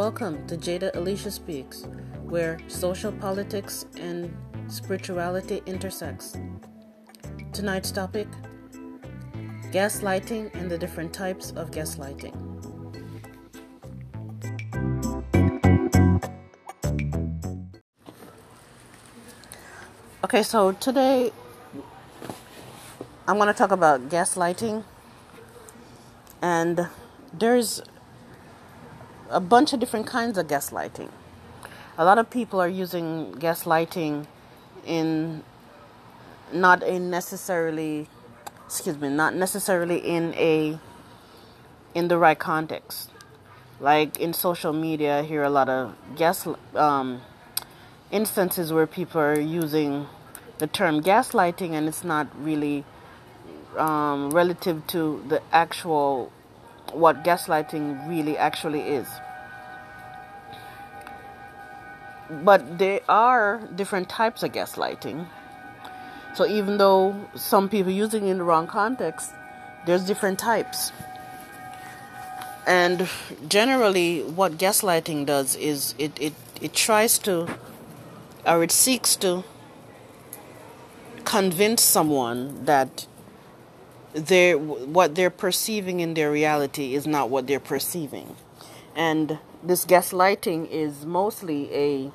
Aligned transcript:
Welcome 0.00 0.46
to 0.46 0.56
Jada 0.56 0.96
Alicia 0.96 1.30
Speaks, 1.30 1.86
where 2.22 2.58
social 2.68 3.12
politics 3.12 3.84
and 3.98 4.34
spirituality 4.66 5.60
intersects. 5.66 6.38
Tonight's 7.52 7.92
topic 7.92 8.26
gaslighting 9.70 10.54
and 10.54 10.70
the 10.70 10.78
different 10.78 11.12
types 11.12 11.50
of 11.50 11.70
gaslighting. 11.70 12.32
Okay, 20.24 20.42
so 20.42 20.72
today 20.72 21.30
I'm 23.28 23.36
going 23.36 23.48
to 23.48 23.52
talk 23.52 23.70
about 23.70 24.08
gaslighting, 24.08 24.82
and 26.40 26.88
there's 27.34 27.82
a 29.30 29.40
bunch 29.40 29.72
of 29.72 29.80
different 29.80 30.06
kinds 30.06 30.36
of 30.36 30.46
gaslighting. 30.46 31.10
A 31.96 32.04
lot 32.04 32.18
of 32.18 32.30
people 32.30 32.60
are 32.60 32.68
using 32.68 33.34
gaslighting 33.34 34.26
in 34.86 35.42
not 36.52 36.80
necessarily 36.88 38.08
excuse 38.70 38.98
me, 38.98 39.08
not 39.08 39.34
necessarily 39.34 39.98
in 39.98 40.32
a 40.34 40.78
in 41.92 42.06
the 42.06 42.16
right 42.16 42.38
context. 42.38 43.10
Like 43.80 44.20
in 44.20 44.32
social 44.32 44.72
media, 44.72 45.18
I 45.18 45.22
hear 45.22 45.42
a 45.42 45.50
lot 45.50 45.68
of 45.68 45.94
gas 46.14 46.46
um, 46.76 47.20
instances 48.12 48.72
where 48.72 48.86
people 48.86 49.20
are 49.20 49.40
using 49.40 50.06
the 50.58 50.68
term 50.68 51.02
gaslighting, 51.02 51.70
and 51.70 51.88
it's 51.88 52.04
not 52.04 52.28
really 52.40 52.84
um, 53.76 54.30
relative 54.30 54.86
to 54.88 55.24
the 55.26 55.42
actual 55.50 56.30
what 56.92 57.24
gaslighting 57.24 58.08
really 58.08 58.36
actually 58.38 58.82
is. 58.82 59.08
But 62.30 62.78
there 62.78 63.00
are 63.08 63.60
different 63.74 64.08
types 64.08 64.42
of 64.42 64.52
gaslighting. 64.52 65.26
So 66.34 66.46
even 66.46 66.78
though 66.78 67.28
some 67.34 67.68
people 67.68 67.92
using 67.92 68.26
it 68.26 68.30
in 68.30 68.38
the 68.38 68.44
wrong 68.44 68.66
context, 68.66 69.32
there's 69.86 70.04
different 70.04 70.38
types. 70.38 70.92
And 72.66 73.08
generally 73.48 74.22
what 74.22 74.58
gaslighting 74.58 75.26
does 75.26 75.56
is 75.56 75.94
it, 75.98 76.12
it, 76.20 76.34
it 76.60 76.72
tries 76.72 77.18
to 77.20 77.48
or 78.46 78.62
it 78.62 78.72
seeks 78.72 79.16
to 79.16 79.44
convince 81.24 81.82
someone 81.82 82.64
that 82.64 83.06
they're, 84.12 84.58
what 84.58 85.14
they're 85.14 85.30
perceiving 85.30 86.00
in 86.00 86.14
their 86.14 86.30
reality 86.30 86.94
is 86.94 87.06
not 87.06 87.30
what 87.30 87.46
they're 87.46 87.60
perceiving. 87.60 88.36
And 88.96 89.38
this 89.62 89.84
gaslighting 89.84 90.68
is 90.70 91.04
mostly 91.04 91.72
a 91.74 92.12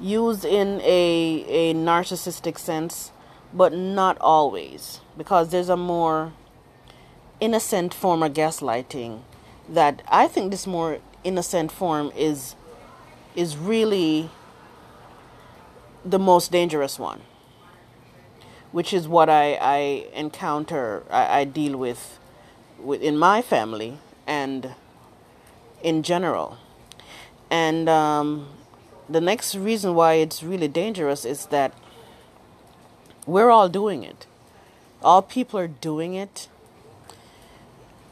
used 0.00 0.44
in 0.44 0.80
a, 0.80 1.44
a 1.48 1.74
narcissistic 1.74 2.58
sense, 2.58 3.12
but 3.52 3.72
not 3.72 4.18
always, 4.20 5.00
because 5.16 5.50
there's 5.50 5.68
a 5.68 5.76
more 5.76 6.32
innocent 7.40 7.94
form 7.94 8.22
of 8.22 8.32
gaslighting 8.32 9.20
that 9.68 10.02
I 10.08 10.28
think 10.28 10.50
this 10.50 10.66
more 10.66 10.98
innocent 11.22 11.72
form 11.72 12.12
is 12.16 12.54
is 13.34 13.56
really 13.56 14.30
the 16.04 16.18
most 16.18 16.52
dangerous 16.52 16.98
one 16.98 17.22
which 18.74 18.92
is 18.92 19.06
what 19.06 19.30
I, 19.30 19.54
I 19.60 20.08
encounter, 20.14 21.04
I, 21.08 21.42
I 21.42 21.44
deal 21.44 21.76
with, 21.76 22.18
in 23.00 23.16
my 23.16 23.40
family 23.40 23.98
and 24.26 24.74
in 25.84 26.02
general. 26.02 26.56
And 27.50 27.88
um, 27.88 28.48
the 29.08 29.20
next 29.20 29.54
reason 29.54 29.94
why 29.94 30.14
it's 30.14 30.42
really 30.42 30.66
dangerous 30.66 31.24
is 31.24 31.46
that 31.46 31.72
we're 33.26 33.50
all 33.50 33.68
doing 33.68 34.02
it. 34.02 34.26
All 35.02 35.22
people 35.22 35.60
are 35.60 35.68
doing 35.68 36.14
it 36.14 36.48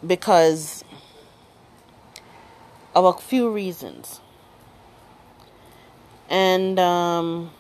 because 0.06 0.84
of 2.94 3.06
a 3.06 3.14
few 3.14 3.50
reasons. 3.50 4.20
And 6.28 6.78
um, 6.78 7.50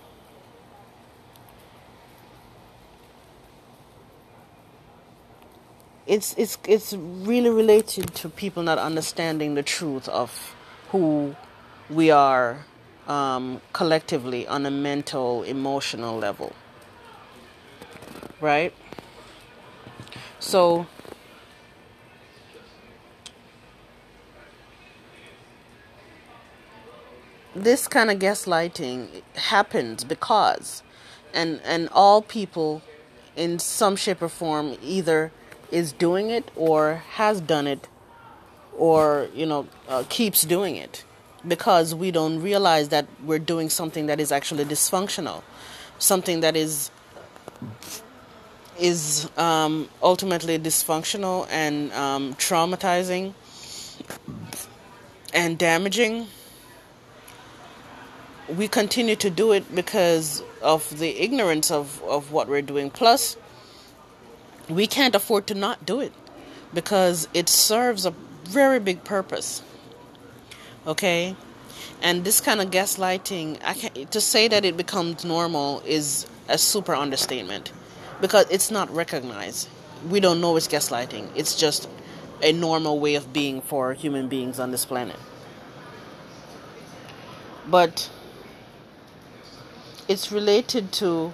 it's 6.06 6.34
it's 6.36 6.58
it's 6.66 6.92
really 6.94 7.50
related 7.50 8.14
to 8.14 8.28
people 8.28 8.62
not 8.62 8.78
understanding 8.78 9.54
the 9.54 9.62
truth 9.62 10.08
of 10.08 10.54
who 10.90 11.36
we 11.88 12.10
are 12.10 12.64
um, 13.06 13.60
collectively 13.72 14.46
on 14.46 14.66
a 14.66 14.70
mental 14.70 15.42
emotional 15.42 16.16
level. 16.16 16.52
Right? 18.40 18.74
So 20.40 20.86
this 27.54 27.86
kind 27.86 28.10
of 28.10 28.18
gaslighting 28.18 29.22
happens 29.36 30.02
because 30.04 30.82
and 31.32 31.60
and 31.64 31.88
all 31.92 32.22
people 32.22 32.82
in 33.36 33.58
some 33.58 33.94
shape 33.94 34.20
or 34.20 34.28
form 34.28 34.76
either 34.82 35.30
is 35.72 35.92
doing 35.92 36.30
it 36.30 36.50
or 36.54 37.02
has 37.12 37.40
done 37.40 37.66
it 37.66 37.88
or 38.76 39.28
you 39.34 39.46
know 39.46 39.66
uh, 39.88 40.04
keeps 40.08 40.42
doing 40.42 40.76
it 40.76 41.04
because 41.46 41.94
we 41.94 42.10
don't 42.10 42.40
realize 42.40 42.90
that 42.90 43.06
we're 43.24 43.38
doing 43.38 43.68
something 43.68 44.06
that 44.06 44.20
is 44.20 44.30
actually 44.30 44.64
dysfunctional 44.64 45.42
something 45.98 46.40
that 46.40 46.56
is 46.56 46.90
is 48.78 49.30
um, 49.36 49.88
ultimately 50.02 50.58
dysfunctional 50.58 51.46
and 51.50 51.92
um, 51.92 52.34
traumatizing 52.34 53.34
and 55.34 55.58
damaging. 55.58 56.26
We 58.48 58.68
continue 58.68 59.16
to 59.16 59.30
do 59.30 59.52
it 59.52 59.74
because 59.74 60.42
of 60.60 60.98
the 60.98 61.22
ignorance 61.22 61.70
of, 61.70 62.02
of 62.02 62.32
what 62.32 62.48
we're 62.48 62.62
doing. 62.62 62.90
Plus 62.90 63.36
we 64.68 64.86
can't 64.86 65.14
afford 65.14 65.46
to 65.48 65.54
not 65.54 65.84
do 65.84 66.00
it 66.00 66.12
because 66.72 67.28
it 67.34 67.48
serves 67.48 68.06
a 68.06 68.10
very 68.44 68.80
big 68.80 69.04
purpose. 69.04 69.62
Okay? 70.86 71.36
And 72.02 72.24
this 72.24 72.40
kind 72.40 72.60
of 72.60 72.70
gaslighting, 72.70 73.58
I 73.64 73.74
can 73.74 74.06
to 74.08 74.20
say 74.20 74.48
that 74.48 74.64
it 74.64 74.76
becomes 74.76 75.24
normal 75.24 75.82
is 75.86 76.26
a 76.48 76.58
super 76.58 76.94
understatement 76.94 77.72
because 78.20 78.46
it's 78.50 78.70
not 78.70 78.90
recognized. 78.90 79.68
We 80.08 80.18
don't 80.18 80.40
know 80.40 80.56
it's 80.56 80.66
gaslighting. 80.66 81.28
It's 81.36 81.54
just 81.56 81.88
a 82.42 82.52
normal 82.52 82.98
way 82.98 83.14
of 83.14 83.32
being 83.32 83.60
for 83.60 83.94
human 83.94 84.28
beings 84.28 84.58
on 84.58 84.72
this 84.72 84.84
planet. 84.84 85.16
But 87.68 88.10
it's 90.08 90.32
related 90.32 90.90
to 90.94 91.32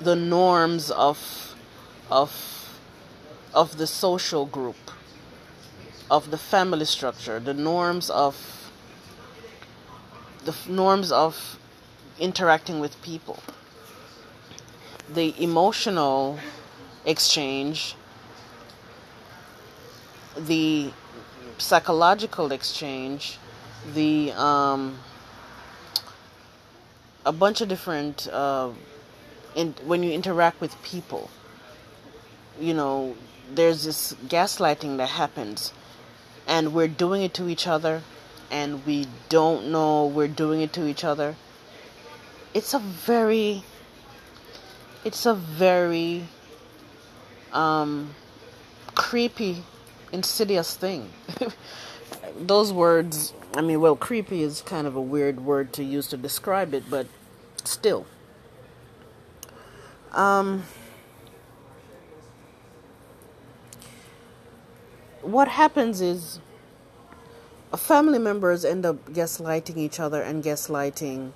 the 0.00 0.14
norms 0.14 0.92
of 0.92 1.47
of 2.10 2.30
of 3.54 3.78
the 3.78 3.86
social 3.86 4.46
group 4.46 4.76
of 6.10 6.30
the 6.30 6.38
family 6.38 6.84
structure 6.84 7.40
the 7.40 7.54
norms 7.54 8.10
of 8.10 8.58
the 10.44 10.54
norms 10.68 11.12
of 11.12 11.58
interacting 12.18 12.80
with 12.80 13.00
people. 13.02 13.38
The 15.12 15.34
emotional 15.42 16.38
exchange 17.04 17.94
the 20.36 20.90
psychological 21.58 22.52
exchange 22.52 23.38
the 23.94 24.32
um, 24.32 24.98
a 27.24 27.32
bunch 27.32 27.60
of 27.60 27.68
different 27.68 28.28
uh, 28.28 28.70
in, 29.54 29.74
when 29.84 30.02
you 30.02 30.12
interact 30.12 30.60
with 30.60 30.80
people 30.82 31.30
you 32.60 32.74
know, 32.74 33.16
there's 33.54 33.84
this 33.84 34.14
gaslighting 34.26 34.96
that 34.98 35.08
happens, 35.08 35.72
and 36.46 36.74
we're 36.74 36.88
doing 36.88 37.22
it 37.22 37.34
to 37.34 37.48
each 37.48 37.66
other, 37.66 38.02
and 38.50 38.84
we 38.86 39.06
don't 39.28 39.70
know 39.70 40.06
we're 40.06 40.28
doing 40.28 40.60
it 40.60 40.72
to 40.74 40.86
each 40.86 41.04
other. 41.04 41.36
It's 42.54 42.74
a 42.74 42.78
very, 42.78 43.62
it's 45.04 45.26
a 45.26 45.34
very 45.34 46.24
um, 47.52 48.14
creepy, 48.94 49.62
insidious 50.12 50.74
thing. 50.76 51.10
Those 52.38 52.72
words, 52.72 53.32
I 53.54 53.60
mean, 53.60 53.80
well, 53.80 53.96
creepy 53.96 54.42
is 54.42 54.62
kind 54.62 54.86
of 54.86 54.96
a 54.96 55.00
weird 55.00 55.40
word 55.40 55.72
to 55.74 55.84
use 55.84 56.08
to 56.08 56.16
describe 56.16 56.74
it, 56.74 56.84
but 56.90 57.06
still. 57.64 58.06
Um, 60.12 60.64
what 65.32 65.48
happens 65.48 66.00
is 66.00 66.40
family 67.76 68.18
members 68.18 68.64
end 68.64 68.86
up 68.86 68.96
gaslighting 69.10 69.76
each 69.76 70.00
other 70.00 70.22
and 70.22 70.42
gaslighting. 70.42 71.32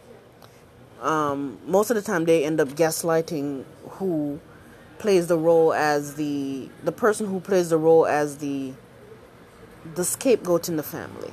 Um, 1.00 1.58
most 1.66 1.90
of 1.90 1.96
the 1.96 2.02
time, 2.02 2.24
they 2.24 2.44
end 2.44 2.60
up 2.60 2.68
gaslighting 2.68 3.64
who 3.90 4.40
plays 4.98 5.26
the 5.26 5.36
role 5.36 5.72
as 5.72 6.14
the 6.14 6.68
the 6.84 6.92
person 6.92 7.26
who 7.26 7.40
plays 7.40 7.70
the 7.70 7.76
role 7.76 8.06
as 8.06 8.38
the 8.38 8.72
the 9.94 10.04
scapegoat 10.04 10.68
in 10.68 10.76
the 10.76 10.82
family. 10.82 11.32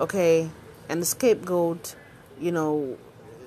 Okay, 0.00 0.50
and 0.88 1.02
the 1.02 1.06
scapegoat, 1.06 1.94
you 2.40 2.50
know, 2.50 2.96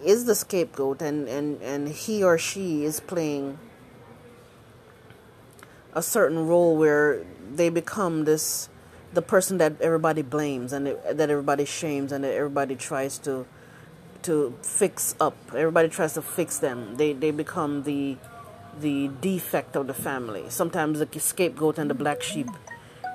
is 0.06 0.26
the 0.26 0.36
scapegoat, 0.36 1.02
and 1.02 1.28
and 1.28 1.62
and 1.62 1.90
he 1.90 2.24
or 2.24 2.38
she 2.38 2.86
is 2.86 3.00
playing 3.00 3.58
a 5.98 6.02
certain 6.04 6.48
role 6.48 6.78
where 6.78 7.26
they 7.52 7.70
become 7.70 8.26
this 8.26 8.70
the 9.14 9.22
person 9.22 9.58
that 9.58 9.82
everybody 9.82 10.22
blames 10.22 10.72
and 10.72 10.86
that 10.86 11.30
everybody 11.32 11.66
shames 11.66 12.12
and 12.12 12.24
that 12.24 12.34
everybody 12.34 12.76
tries 12.76 13.18
to 13.18 13.48
to 14.22 14.56
fix 14.62 15.16
up. 15.20 15.36
Everybody 15.50 15.90
tries 15.90 16.14
to 16.14 16.22
fix 16.22 16.60
them. 16.60 16.98
They 16.98 17.14
they 17.14 17.32
become 17.32 17.82
the 17.84 18.18
the 18.80 19.08
defect 19.22 19.76
of 19.76 19.88
the 19.88 19.94
family. 19.94 20.46
Sometimes 20.50 21.00
the 21.00 21.20
scapegoat 21.20 21.80
and 21.80 21.90
the 21.90 21.96
black 21.96 22.22
sheep 22.22 22.50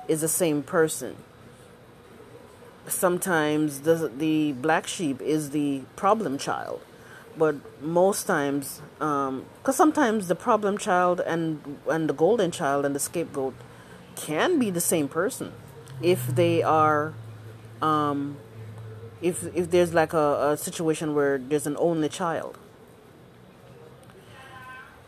is 0.09 0.19
the 0.19 0.27
same 0.27 0.61
person. 0.61 1.15
Sometimes 2.85 3.81
the 3.81 4.11
the 4.25 4.51
black 4.51 4.87
sheep 4.87 5.21
is 5.21 5.51
the 5.51 5.83
problem 5.95 6.37
child, 6.37 6.81
but 7.37 7.55
most 7.81 8.27
times, 8.27 8.81
because 9.03 9.79
um, 9.79 9.83
sometimes 9.83 10.29
the 10.29 10.35
problem 10.35 10.77
child 10.77 11.19
and 11.19 11.77
and 11.89 12.09
the 12.09 12.13
golden 12.13 12.51
child 12.51 12.85
and 12.85 12.95
the 12.95 12.99
scapegoat 12.99 13.53
can 14.15 14.57
be 14.59 14.69
the 14.69 14.79
same 14.79 15.09
person 15.09 15.51
if 16.01 16.27
they 16.27 16.63
are 16.63 17.13
um, 17.81 18.37
if 19.21 19.43
if 19.53 19.69
there's 19.71 19.93
like 19.93 20.13
a, 20.13 20.51
a 20.51 20.57
situation 20.57 21.13
where 21.13 21.37
there's 21.37 21.67
an 21.67 21.75
only 21.79 22.07
child 22.07 22.57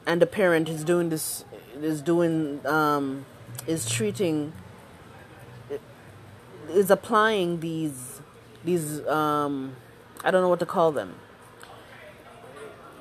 and 0.06 0.22
the 0.22 0.28
parent 0.28 0.68
is 0.68 0.84
doing 0.84 1.08
this 1.08 1.46
is 1.76 2.02
doing 2.02 2.60
um, 2.66 3.26
is 3.66 3.90
treating 3.90 4.52
is 6.70 6.92
applying 6.92 7.62
these 7.62 8.20
these 8.66 9.08
um, 9.08 9.78
I 10.22 10.32
don't 10.32 10.42
know 10.42 10.50
what 10.50 10.60
to 10.60 10.66
call 10.66 10.92
them. 10.92 11.16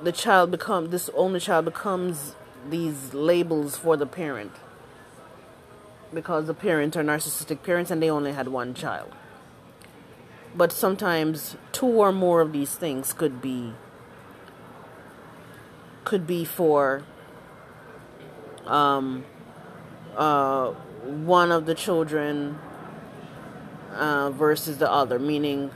The 0.05 0.11
child 0.11 0.51
become 0.51 0.91
this 0.91 1.09
only 1.15 1.39
child 1.39 1.65
becomes 1.65 2.35
these 2.69 3.15
labels 3.15 3.75
for 3.75 3.97
the 3.97 4.05
parent 4.05 4.51
because 6.13 6.45
the 6.45 6.53
parents 6.53 6.95
are 6.95 7.03
narcissistic 7.03 7.63
parents 7.63 7.89
and 7.89 8.03
they 8.03 8.11
only 8.11 8.31
had 8.31 8.49
one 8.49 8.75
child. 8.75 9.11
But 10.53 10.71
sometimes 10.71 11.57
two 11.71 11.87
or 11.87 12.11
more 12.11 12.41
of 12.41 12.53
these 12.53 12.75
things 12.75 13.13
could 13.13 13.41
be 13.41 13.73
could 16.03 16.27
be 16.27 16.45
for 16.45 17.03
um, 18.67 19.25
uh, 20.15 20.67
one 20.69 21.51
of 21.51 21.65
the 21.65 21.73
children 21.73 22.59
uh, 23.91 24.29
versus 24.29 24.77
the 24.77 24.91
other, 24.91 25.17
meaning 25.17 25.71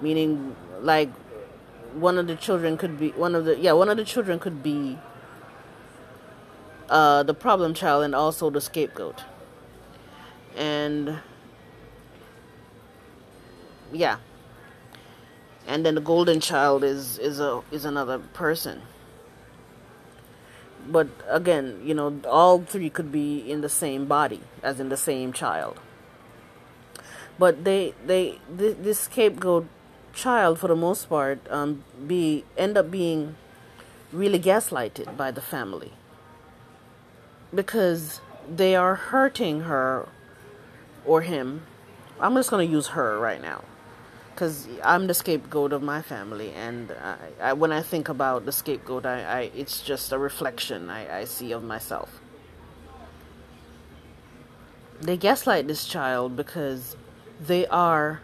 meaning 0.00 0.56
like 0.80 1.10
one 1.94 2.18
of 2.18 2.26
the 2.26 2.36
children 2.36 2.76
could 2.76 2.98
be 2.98 3.10
one 3.10 3.34
of 3.34 3.44
the 3.44 3.58
yeah 3.58 3.72
one 3.72 3.88
of 3.88 3.96
the 3.96 4.04
children 4.04 4.38
could 4.38 4.62
be 4.62 4.98
uh, 6.88 7.22
the 7.22 7.34
problem 7.34 7.74
child 7.74 8.04
and 8.04 8.14
also 8.14 8.50
the 8.50 8.60
scapegoat. 8.60 9.22
And 10.56 11.18
yeah. 13.92 14.18
And 15.66 15.84
then 15.84 15.94
the 15.94 16.00
golden 16.00 16.40
child 16.40 16.84
is 16.84 17.18
is 17.18 17.40
a 17.40 17.62
is 17.70 17.84
another 17.84 18.18
person. 18.18 18.82
But 20.86 21.08
again 21.28 21.80
you 21.82 21.94
know 21.94 22.20
all 22.28 22.60
three 22.60 22.90
could 22.90 23.10
be 23.10 23.38
in 23.50 23.62
the 23.62 23.70
same 23.70 24.06
body 24.06 24.40
as 24.62 24.78
in 24.78 24.90
the 24.90 24.96
same 24.96 25.32
child. 25.32 25.80
But 27.38 27.64
they 27.64 27.94
they 28.06 28.38
this 28.48 29.00
scapegoat 29.00 29.66
child 30.14 30.58
for 30.58 30.68
the 30.68 30.76
most 30.76 31.08
part 31.08 31.40
um, 31.50 31.84
be 32.06 32.44
end 32.56 32.78
up 32.78 32.90
being 32.90 33.36
really 34.12 34.38
gaslighted 34.38 35.16
by 35.16 35.30
the 35.30 35.40
family. 35.40 35.92
Because 37.54 38.20
they 38.48 38.74
are 38.74 38.94
hurting 38.94 39.62
her 39.62 40.08
or 41.04 41.22
him. 41.22 41.62
I'm 42.20 42.34
just 42.34 42.50
going 42.50 42.66
to 42.66 42.72
use 42.72 42.88
her 42.88 43.18
right 43.18 43.40
now. 43.40 43.64
Because 44.30 44.66
I'm 44.82 45.06
the 45.06 45.14
scapegoat 45.14 45.72
of 45.72 45.80
my 45.80 46.02
family, 46.02 46.50
and 46.50 46.90
I, 46.90 47.16
I, 47.40 47.52
when 47.52 47.70
I 47.70 47.82
think 47.82 48.08
about 48.08 48.46
the 48.46 48.50
scapegoat, 48.50 49.06
I, 49.06 49.50
it's 49.54 49.80
just 49.80 50.10
a 50.10 50.18
reflection 50.18 50.90
I 50.90 51.24
see 51.24 51.52
of 51.52 51.62
myself. 51.62 52.20
They 55.00 55.16
gaslight 55.16 55.68
this 55.68 55.86
child 55.86 56.34
because 56.34 56.96
they 57.40 57.66
are 57.68 58.22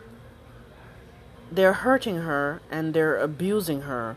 they're 1.50 1.72
hurting 1.72 2.16
her 2.16 2.60
and 2.70 2.94
they're 2.94 3.18
abusing 3.18 3.82
her, 3.82 4.16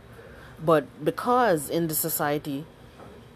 but 0.64 0.86
because 1.04 1.70
in 1.70 1.88
the 1.88 1.96
society 1.96 2.66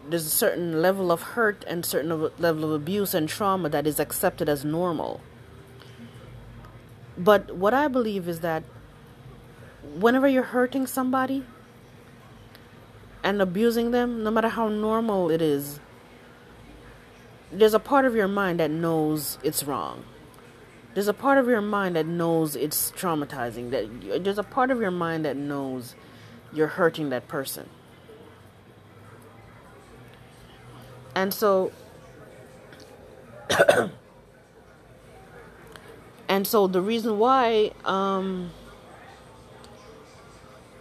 there's 0.08 0.24
a 0.24 0.30
certain 0.30 0.80
level 0.80 1.12
of 1.12 1.20
hurt 1.34 1.64
and 1.66 1.84
certain 1.84 2.30
level 2.38 2.64
of 2.64 2.70
abuse 2.72 3.12
and 3.12 3.28
trauma 3.28 3.68
that 3.68 3.86
is 3.86 4.00
accepted 4.00 4.48
as 4.48 4.64
normal 4.64 5.20
but 7.18 7.56
what 7.56 7.74
I 7.74 7.88
believe 7.88 8.28
is 8.28 8.40
that 8.40 8.62
whenever 9.98 10.28
you're 10.28 10.44
hurting 10.44 10.86
somebody 10.86 11.44
and 13.24 13.42
abusing 13.42 13.90
them, 13.90 14.22
no 14.22 14.30
matter 14.30 14.48
how 14.48 14.68
normal 14.68 15.28
it 15.28 15.42
is, 15.42 15.80
there's 17.50 17.74
a 17.74 17.80
part 17.80 18.04
of 18.04 18.14
your 18.14 18.28
mind 18.28 18.60
that 18.60 18.70
knows 18.70 19.38
it's 19.42 19.64
wrong. 19.64 20.04
There's 20.98 21.06
a 21.06 21.14
part 21.14 21.38
of 21.38 21.46
your 21.46 21.60
mind 21.60 21.94
that 21.94 22.06
knows 22.06 22.56
it's 22.56 22.90
traumatizing. 22.90 23.70
That 23.70 24.24
there's 24.24 24.36
a 24.36 24.42
part 24.42 24.72
of 24.72 24.80
your 24.80 24.90
mind 24.90 25.24
that 25.24 25.36
knows 25.36 25.94
you're 26.52 26.66
hurting 26.66 27.10
that 27.10 27.28
person. 27.28 27.68
And 31.14 31.32
so 31.32 31.70
And 36.28 36.48
so 36.48 36.66
the 36.66 36.80
reason 36.80 37.20
why 37.20 37.70
um, 37.84 38.50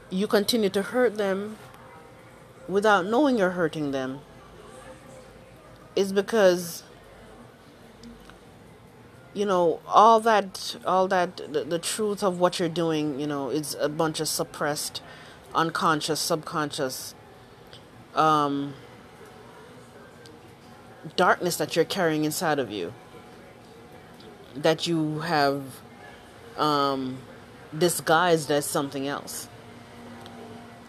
you 0.09 0.25
continue 0.25 0.69
to 0.69 0.81
hurt 0.81 1.17
them 1.17 1.57
without 2.67 3.05
knowing 3.05 3.37
you're 3.37 3.51
hurting 3.51 3.91
them 3.91 4.21
is 5.95 6.11
because 6.11 6.81
you 9.37 9.45
know 9.45 9.79
all 9.87 10.19
that 10.19 10.75
all 10.85 11.07
that 11.07 11.37
the, 11.37 11.63
the 11.63 11.79
truth 11.79 12.23
of 12.23 12.39
what 12.39 12.59
you're 12.59 12.69
doing 12.69 13.19
you 13.19 13.27
know 13.27 13.49
is 13.49 13.75
a 13.79 13.89
bunch 13.89 14.19
of 14.19 14.27
suppressed 14.27 15.01
unconscious 15.53 16.19
subconscious 16.19 17.15
um, 18.15 18.73
darkness 21.15 21.57
that 21.57 21.75
you're 21.75 21.85
carrying 21.85 22.25
inside 22.25 22.59
of 22.59 22.71
you 22.71 22.93
that 24.55 24.87
you 24.87 25.19
have 25.19 25.63
um, 26.57 27.17
disguised 27.77 28.51
as 28.51 28.65
something 28.65 29.07
else. 29.07 29.47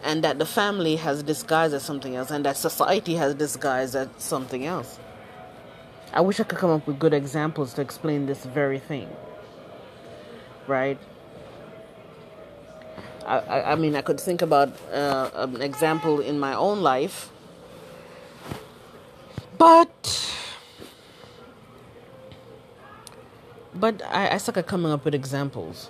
And 0.01 0.23
that 0.23 0.39
the 0.39 0.45
family 0.45 0.95
has 0.95 1.23
disguised 1.23 1.73
as 1.73 1.83
something 1.83 2.15
else, 2.15 2.31
and 2.31 2.45
that 2.45 2.55
society 2.55 3.15
has 3.15 3.35
disguised 3.35 3.95
as 3.95 4.07
something 4.17 4.65
else. 4.65 4.97
I 6.13 6.21
wish 6.21 6.39
I 6.39 6.43
could 6.43 6.57
come 6.57 6.71
up 6.71 6.87
with 6.87 6.99
good 6.99 7.13
examples 7.13 7.73
to 7.75 7.81
explain 7.81 8.25
this 8.25 8.45
very 8.45 8.79
thing. 8.79 9.09
Right? 10.67 10.97
I, 13.25 13.73
I, 13.73 13.75
mean, 13.75 13.95
I 13.95 14.01
could 14.01 14.19
think 14.19 14.41
about 14.41 14.69
uh, 14.91 15.29
an 15.33 15.61
example 15.61 16.19
in 16.19 16.39
my 16.39 16.55
own 16.55 16.81
life, 16.81 17.29
but 19.57 19.89
But 23.79 24.01
I, 24.09 24.35
I 24.35 24.37
suck 24.37 24.57
at 24.57 24.67
coming 24.67 24.91
up 24.91 25.05
with 25.05 25.15
examples. 25.15 25.89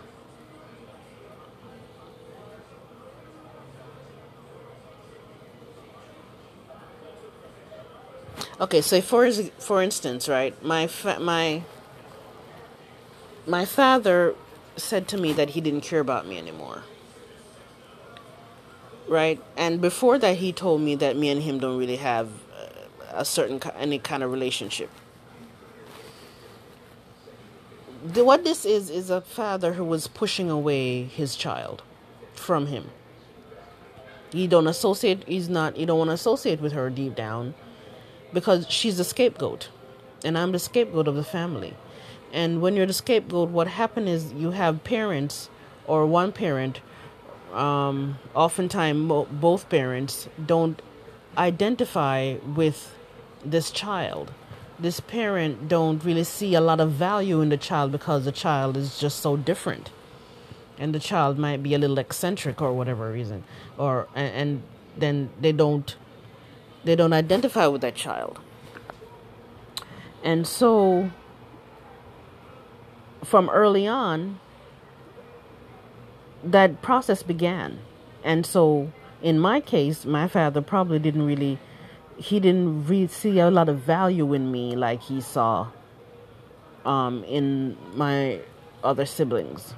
Okay, 8.60 8.82
so 8.82 9.01
for 9.01 9.32
for 9.32 9.82
instance, 9.82 10.28
right, 10.28 10.54
my 10.63 10.88
fa- 10.88 11.20
my 11.20 11.63
my 13.48 13.66
father 13.66 14.36
said 14.75 15.08
to 15.10 15.18
me 15.18 15.34
that 15.34 15.51
he 15.51 15.62
didn't 15.62 15.82
care 15.82 16.00
about 16.00 16.28
me 16.28 16.38
anymore. 16.38 16.84
Right? 19.08 19.42
And 19.58 19.82
before 19.82 20.20
that 20.20 20.38
he 20.38 20.51
told 20.54 20.82
me 20.82 20.96
that 20.96 21.18
me 21.18 21.30
and 21.30 21.42
him 21.42 21.60
don't 21.60 21.80
really 21.80 21.96
have 21.98 22.28
uh, 22.28 22.68
a 23.13 23.25
certain 23.25 23.60
any 23.78 23.98
kind 23.98 24.22
of 24.24 24.32
relationship 24.32 24.89
the, 28.04 28.24
what 28.24 28.44
this 28.44 28.66
is 28.66 28.89
is 28.89 29.10
a 29.10 29.22
father 29.22 29.74
who 29.74 29.84
was 29.84 30.08
pushing 30.08 30.50
away 30.50 31.04
his 31.04 31.36
child 31.36 31.84
from 32.34 32.68
him. 32.68 32.89
He 34.32 34.48
don't 34.48 34.68
associate. 34.68 35.24
He's 35.28 35.50
not. 35.50 35.75
He 35.75 35.86
don't 35.86 35.98
want 35.98 36.10
to 36.10 36.13
associate 36.13 36.62
with 36.62 36.74
her 36.74 36.89
deep 36.89 37.16
down, 37.16 37.56
because 38.33 38.67
she's 38.69 38.98
the 38.98 39.03
scapegoat, 39.03 39.69
and 40.24 40.38
I'm 40.38 40.51
the 40.51 40.59
scapegoat 40.59 41.07
of 41.07 41.15
the 41.15 41.24
family. 41.24 41.75
And 42.31 42.62
when 42.62 42.75
you're 42.75 42.86
the 42.86 42.93
scapegoat, 42.93 43.50
what 43.50 43.67
happens 43.67 44.09
is 44.09 44.33
you 44.33 44.51
have 44.51 44.83
parents 44.83 45.50
or 45.88 46.05
one 46.05 46.31
parent. 46.31 46.81
Um, 47.53 48.19
oftentimes, 48.36 49.00
mo- 49.00 49.27
both 49.31 49.69
parents 49.69 50.29
don't 50.45 50.79
identify 51.38 52.36
with 52.45 52.95
this 53.43 53.71
child 53.71 54.31
this 54.79 55.00
parent 55.01 55.67
don't 55.67 56.03
really 56.03 56.24
see 56.24 56.55
a 56.55 56.62
lot 56.62 56.79
of 56.79 56.91
value 56.91 57.41
in 57.41 57.50
the 57.50 57.57
child 57.57 57.91
because 57.91 58.25
the 58.25 58.31
child 58.31 58.77
is 58.77 58.98
just 58.98 59.19
so 59.19 59.36
different 59.36 59.91
and 60.77 60.95
the 60.95 61.00
child 61.00 61.38
might 61.38 61.62
be 61.62 61.74
a 61.74 61.77
little 61.77 62.00
eccentric 62.00 62.62
or 62.62 62.71
whatever 62.71 63.12
reason 63.12 63.43
or 63.77 64.07
and, 64.15 64.33
and 64.33 64.63
then 64.98 65.29
they 65.39 65.51
don't 65.51 65.98
they 66.89 66.96
don't 66.96 67.13
identify 67.13 67.67
with 67.67 67.81
that 67.81 67.93
child 67.93 68.39
and 70.24 70.48
so 70.48 71.12
from 73.24 73.48
early 73.51 73.86
on 73.88 74.39
that 76.43 76.81
process 76.81 77.22
began 77.22 77.79
and 78.24 78.43
so 78.46 78.91
in 79.22 79.38
my 79.39 79.62
case 79.62 80.03
my 80.03 80.27
father 80.27 80.62
probably 80.62 80.98
didn't 80.98 81.25
really 81.25 81.60
he 82.17 82.39
didn't 82.39 83.08
see 83.10 83.38
a 83.39 83.51
lot 83.51 83.69
of 83.69 83.77
value 83.79 84.34
in 84.34 84.51
me 84.51 84.75
like 84.75 85.01
he 85.03 85.22
saw 85.22 85.67
um, 86.86 87.24
in 87.25 87.77
my 87.93 88.39
other 88.84 89.05
siblings, 89.05 89.74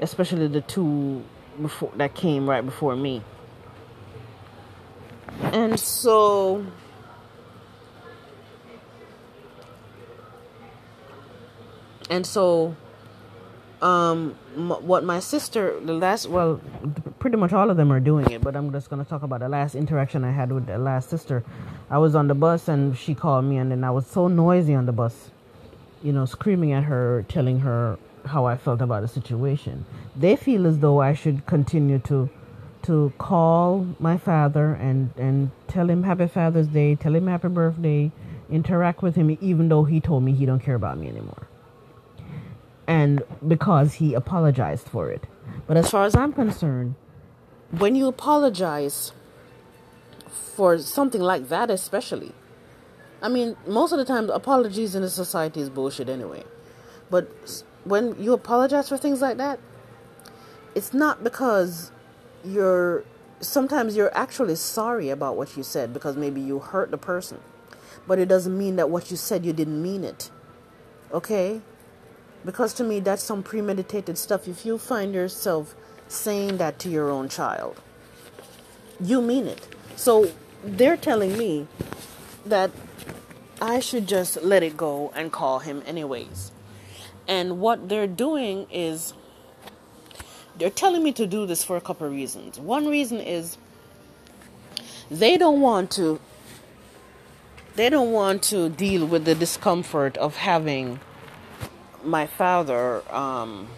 especially 0.00 0.46
the 0.46 0.60
two 0.60 1.24
before 1.60 1.92
that 1.96 2.14
came 2.14 2.48
right 2.48 2.64
before 2.64 2.96
me. 2.96 3.22
And 5.52 5.78
so 5.78 6.64
and 12.08 12.26
so 12.26 12.76
um, 13.82 14.36
what 14.54 15.04
my 15.04 15.20
sister, 15.20 15.78
the 15.80 15.94
last, 15.94 16.28
well, 16.28 16.60
pretty 17.18 17.36
much 17.36 17.52
all 17.52 17.70
of 17.70 17.76
them 17.76 17.92
are 17.92 18.00
doing 18.00 18.30
it, 18.30 18.42
but 18.42 18.54
I'm 18.54 18.72
just 18.72 18.90
going 18.90 19.02
to 19.02 19.08
talk 19.08 19.22
about 19.22 19.40
the 19.40 19.48
last 19.48 19.74
interaction 19.74 20.24
I 20.24 20.32
had 20.32 20.52
with 20.52 20.66
the 20.66 20.78
last 20.78 21.08
sister. 21.08 21.42
I 21.88 21.98
was 21.98 22.14
on 22.14 22.28
the 22.28 22.34
bus 22.34 22.68
and 22.68 22.96
she 22.96 23.14
called 23.14 23.44
me, 23.44 23.56
and 23.56 23.70
then 23.70 23.84
I 23.84 23.90
was 23.90 24.06
so 24.06 24.28
noisy 24.28 24.74
on 24.74 24.86
the 24.86 24.92
bus, 24.92 25.30
you 26.02 26.12
know, 26.12 26.26
screaming 26.26 26.72
at 26.72 26.84
her, 26.84 27.24
telling 27.28 27.60
her 27.60 27.98
how 28.26 28.44
I 28.44 28.56
felt 28.56 28.82
about 28.82 29.02
the 29.02 29.08
situation. 29.08 29.86
They 30.14 30.36
feel 30.36 30.66
as 30.66 30.78
though 30.78 31.00
I 31.00 31.14
should 31.14 31.46
continue 31.46 31.98
to 32.00 32.28
to 32.82 33.12
call 33.18 33.86
my 33.98 34.16
father 34.16 34.74
and 34.74 35.10
and 35.16 35.50
tell 35.68 35.88
him 35.88 36.02
happy 36.02 36.26
Father's 36.26 36.68
Day, 36.68 36.94
tell 36.94 37.14
him 37.14 37.26
happy 37.26 37.48
birthday, 37.48 38.10
interact 38.50 39.02
with 39.02 39.16
him 39.16 39.36
even 39.40 39.68
though 39.68 39.84
he 39.84 40.00
told 40.00 40.22
me 40.22 40.32
he 40.32 40.46
don't 40.46 40.60
care 40.60 40.74
about 40.74 40.98
me 40.98 41.08
anymore 41.08 41.46
and 42.90 43.22
because 43.46 43.94
he 43.94 44.14
apologized 44.14 44.88
for 44.88 45.12
it. 45.12 45.22
But 45.68 45.76
as 45.76 45.88
far 45.88 46.06
as 46.06 46.16
I'm 46.16 46.32
concerned, 46.32 46.96
when 47.70 47.94
you 47.94 48.08
apologize 48.08 49.12
for 50.28 50.76
something 50.76 51.20
like 51.20 51.48
that, 51.50 51.70
especially, 51.70 52.32
I 53.22 53.28
mean, 53.28 53.56
most 53.64 53.92
of 53.92 53.98
the 53.98 54.04
time, 54.04 54.28
apologies 54.28 54.96
in 54.96 55.02
the 55.02 55.08
society 55.08 55.60
is 55.60 55.70
bullshit 55.70 56.08
anyway. 56.08 56.42
But 57.10 57.62
when 57.84 58.20
you 58.20 58.32
apologize 58.32 58.88
for 58.88 58.96
things 58.96 59.20
like 59.20 59.36
that, 59.36 59.60
it's 60.74 60.92
not 60.92 61.22
because 61.22 61.92
you're 62.44 63.04
sometimes 63.40 63.96
you're 63.96 64.14
actually 64.16 64.54
sorry 64.54 65.08
about 65.10 65.36
what 65.36 65.56
you 65.56 65.62
said 65.62 65.92
because 65.92 66.16
maybe 66.16 66.40
you 66.40 66.58
hurt 66.58 66.90
the 66.90 66.98
person. 66.98 67.40
But 68.06 68.18
it 68.18 68.28
doesn't 68.28 68.56
mean 68.56 68.76
that 68.76 68.90
what 68.90 69.10
you 69.10 69.16
said 69.16 69.44
you 69.44 69.52
didn't 69.52 69.82
mean 69.82 70.04
it. 70.04 70.30
Okay? 71.12 71.60
Because 72.44 72.72
to 72.74 72.84
me, 72.84 73.00
that's 73.00 73.22
some 73.22 73.42
premeditated 73.42 74.16
stuff. 74.16 74.48
If 74.48 74.64
you 74.64 74.78
find 74.78 75.14
yourself 75.14 75.74
saying 76.08 76.56
that 76.58 76.78
to 76.80 76.88
your 76.88 77.10
own 77.10 77.28
child, 77.28 77.80
you 79.00 79.20
mean 79.20 79.46
it. 79.46 79.68
So 79.96 80.30
they're 80.64 80.96
telling 80.96 81.36
me 81.36 81.66
that 82.46 82.70
I 83.60 83.80
should 83.80 84.08
just 84.08 84.42
let 84.42 84.62
it 84.62 84.76
go 84.76 85.12
and 85.14 85.30
call 85.30 85.58
him 85.58 85.82
anyways. 85.86 86.52
And 87.28 87.60
what 87.60 87.88
they're 87.88 88.06
doing 88.06 88.66
is 88.70 89.12
they're 90.60 90.68
telling 90.68 91.02
me 91.02 91.10
to 91.12 91.26
do 91.26 91.46
this 91.46 91.64
for 91.64 91.78
a 91.78 91.80
couple 91.80 92.06
of 92.06 92.12
reasons. 92.12 92.60
One 92.60 92.86
reason 92.86 93.18
is 93.18 93.56
they 95.10 95.38
don't 95.38 95.60
want 95.62 95.90
to 95.92 96.20
they 97.76 97.88
don't 97.88 98.12
want 98.12 98.42
to 98.42 98.68
deal 98.68 99.06
with 99.06 99.24
the 99.24 99.34
discomfort 99.34 100.18
of 100.18 100.36
having 100.36 101.00
my 102.04 102.26
father 102.26 103.02
um, 103.12 103.68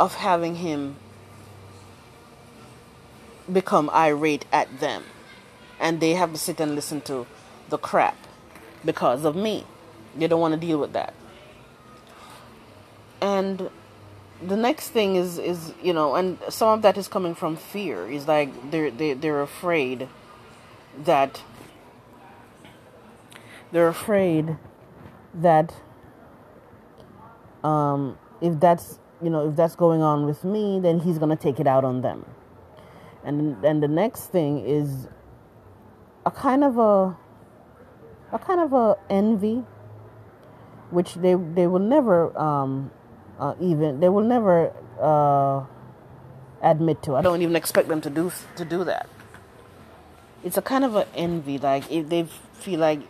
of 0.00 0.14
having 0.14 0.56
him 0.56 0.96
become 3.52 3.90
irate 3.90 4.46
at 4.50 4.80
them. 4.80 5.04
And 5.78 6.00
they 6.00 6.14
have 6.14 6.32
to 6.32 6.38
sit 6.38 6.58
and 6.58 6.74
listen 6.74 7.02
to 7.02 7.26
the 7.68 7.76
crap 7.76 8.16
because 8.82 9.26
of 9.26 9.36
me. 9.36 9.66
They 10.16 10.26
don't 10.26 10.40
want 10.40 10.54
to 10.54 10.60
deal 10.60 10.78
with 10.78 10.94
that. 10.94 11.12
And 13.20 13.68
the 14.46 14.56
next 14.56 14.90
thing 14.90 15.16
is 15.16 15.38
is 15.38 15.72
you 15.82 15.92
know 15.92 16.14
and 16.14 16.38
some 16.48 16.68
of 16.68 16.82
that 16.82 16.96
is 16.96 17.08
coming 17.08 17.34
from 17.34 17.56
fear 17.56 18.10
is 18.10 18.26
like 18.26 18.70
they're 18.70 18.90
they, 18.90 19.14
they're 19.14 19.42
afraid 19.42 20.08
that 21.04 21.42
they're 23.72 23.88
afraid 23.88 24.56
that 25.34 25.74
um, 27.64 28.18
if 28.40 28.58
that's 28.60 28.98
you 29.22 29.30
know 29.30 29.48
if 29.48 29.56
that's 29.56 29.76
going 29.76 30.02
on 30.02 30.26
with 30.26 30.44
me, 30.44 30.80
then 30.80 31.00
he's 31.00 31.18
gonna 31.18 31.36
take 31.36 31.60
it 31.60 31.66
out 31.66 31.84
on 31.84 32.02
them. 32.02 32.26
And 33.24 33.62
then 33.62 33.80
the 33.80 33.88
next 33.88 34.26
thing 34.26 34.66
is 34.66 35.08
a 36.26 36.30
kind 36.30 36.64
of 36.64 36.78
a 36.78 37.16
a 38.32 38.38
kind 38.38 38.60
of 38.60 38.72
a 38.72 38.96
envy, 39.08 39.64
which 40.90 41.14
they 41.14 41.34
they 41.34 41.66
will 41.66 41.78
never 41.78 42.36
um, 42.38 42.90
uh, 43.38 43.54
even 43.60 44.00
they 44.00 44.08
will 44.08 44.24
never 44.24 44.72
uh, 45.00 45.64
admit 46.62 47.02
to. 47.04 47.16
I 47.16 47.22
don't 47.22 47.42
even 47.42 47.56
expect 47.56 47.88
them 47.88 48.00
to 48.00 48.10
do 48.10 48.32
to 48.56 48.64
do 48.64 48.84
that. 48.84 49.08
It's 50.44 50.56
a 50.56 50.62
kind 50.62 50.84
of 50.84 50.96
an 50.96 51.06
envy, 51.14 51.58
like 51.58 51.90
if 51.90 52.08
they 52.08 52.24
feel 52.54 52.80
like 52.80 53.00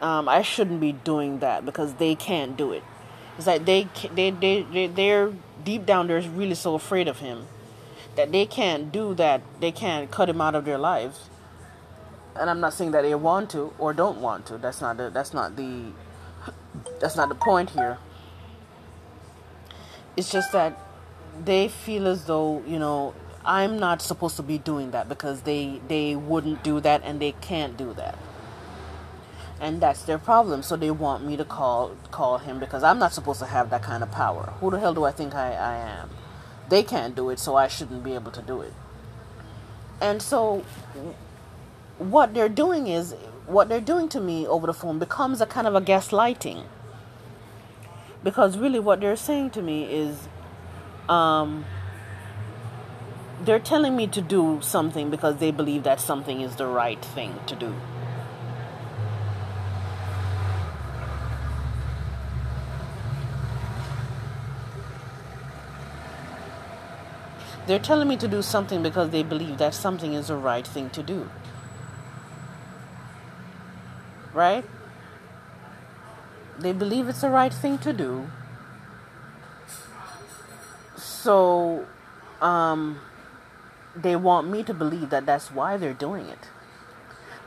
um, 0.00 0.28
I 0.28 0.42
shouldn't 0.42 0.80
be 0.80 0.92
doing 0.92 1.40
that 1.40 1.64
because 1.64 1.94
they 1.94 2.14
can't 2.14 2.56
do 2.56 2.72
it. 2.72 2.82
It's 3.38 3.46
like 3.46 3.64
they 3.64 3.88
they 4.14 4.30
they 4.30 4.62
they 4.62 4.86
they're 4.86 5.32
deep 5.64 5.84
down 5.84 6.06
they're 6.06 6.20
really 6.20 6.54
so 6.54 6.74
afraid 6.74 7.08
of 7.08 7.18
him 7.18 7.46
that 8.16 8.32
they 8.32 8.46
can't 8.46 8.90
do 8.90 9.14
that. 9.14 9.42
They 9.60 9.72
can't 9.72 10.10
cut 10.10 10.28
him 10.28 10.40
out 10.40 10.54
of 10.54 10.64
their 10.64 10.78
lives. 10.78 11.28
And 12.34 12.50
I'm 12.50 12.60
not 12.60 12.74
saying 12.74 12.90
that 12.92 13.02
they 13.02 13.14
want 13.14 13.50
to 13.50 13.72
or 13.78 13.92
don't 13.92 14.20
want 14.20 14.46
to. 14.46 14.58
That's 14.58 14.80
not 14.80 14.96
the 14.96 15.10
that's 15.10 15.32
not 15.32 15.56
the 15.56 15.92
that's 17.00 17.16
not 17.16 17.28
the 17.28 17.34
point 17.34 17.70
here. 17.70 17.98
It's 20.16 20.30
just 20.30 20.52
that 20.52 20.78
they 21.44 21.68
feel 21.68 22.06
as 22.06 22.24
though, 22.24 22.62
you 22.66 22.78
know, 22.78 23.14
I'm 23.44 23.78
not 23.78 24.02
supposed 24.02 24.36
to 24.36 24.42
be 24.42 24.58
doing 24.58 24.90
that 24.92 25.08
because 25.08 25.42
they 25.42 25.80
they 25.88 26.16
wouldn't 26.16 26.64
do 26.64 26.80
that 26.80 27.02
and 27.04 27.20
they 27.20 27.32
can't 27.32 27.76
do 27.76 27.92
that 27.94 28.18
and 29.60 29.80
that's 29.80 30.02
their 30.02 30.18
problem. 30.18 30.62
So 30.62 30.76
they 30.76 30.90
want 30.90 31.24
me 31.24 31.36
to 31.36 31.44
call 31.44 31.96
call 32.10 32.38
him 32.38 32.58
because 32.58 32.82
I'm 32.82 32.98
not 32.98 33.12
supposed 33.12 33.40
to 33.40 33.46
have 33.46 33.70
that 33.70 33.82
kind 33.82 34.02
of 34.02 34.10
power. 34.10 34.54
Who 34.60 34.70
the 34.70 34.78
hell 34.78 34.94
do 34.94 35.04
I 35.04 35.12
think 35.12 35.34
I, 35.34 35.52
I 35.52 35.76
am? 35.76 36.10
They 36.68 36.82
can't 36.82 37.14
do 37.14 37.30
it, 37.30 37.38
so 37.38 37.56
I 37.56 37.68
shouldn't 37.68 38.02
be 38.04 38.14
able 38.14 38.32
to 38.32 38.42
do 38.42 38.60
it. 38.60 38.74
And 40.00 40.20
so 40.20 40.64
what 41.98 42.34
they're 42.34 42.48
doing 42.48 42.86
is 42.86 43.14
what 43.46 43.68
they're 43.68 43.80
doing 43.80 44.08
to 44.10 44.20
me 44.20 44.46
over 44.46 44.66
the 44.66 44.74
phone 44.74 44.98
becomes 44.98 45.40
a 45.40 45.46
kind 45.46 45.66
of 45.66 45.74
a 45.74 45.80
gaslighting. 45.80 46.64
Because 48.26 48.58
really 48.58 48.80
what 48.80 48.98
they're 48.98 49.14
saying 49.14 49.50
to 49.50 49.62
me 49.62 49.84
is 49.84 50.28
um, 51.08 51.64
they're 53.40 53.60
telling 53.60 53.94
me 53.94 54.08
to 54.08 54.20
do 54.20 54.58
something 54.62 55.10
because 55.10 55.36
they 55.36 55.52
believe 55.52 55.84
that 55.84 56.00
something 56.00 56.40
is 56.40 56.56
the 56.56 56.66
right 56.66 57.00
thing 57.00 57.38
to 57.46 57.54
do. 57.54 57.72
They're 67.68 67.78
telling 67.78 68.08
me 68.08 68.16
to 68.16 68.26
do 68.26 68.42
something 68.42 68.82
because 68.82 69.10
they 69.10 69.22
believe 69.22 69.58
that 69.58 69.72
something 69.72 70.14
is 70.14 70.26
the 70.26 70.36
right 70.36 70.66
thing 70.66 70.90
to 70.90 71.02
do. 71.04 71.30
Right? 74.34 74.64
They 76.58 76.72
believe 76.72 77.08
it's 77.08 77.20
the 77.20 77.30
right 77.30 77.52
thing 77.52 77.78
to 77.78 77.92
do. 77.92 78.30
So, 80.96 81.86
um, 82.40 83.00
they 83.94 84.16
want 84.16 84.48
me 84.48 84.62
to 84.62 84.74
believe 84.74 85.10
that 85.10 85.26
that's 85.26 85.50
why 85.50 85.76
they're 85.76 85.92
doing 85.92 86.26
it. 86.26 86.38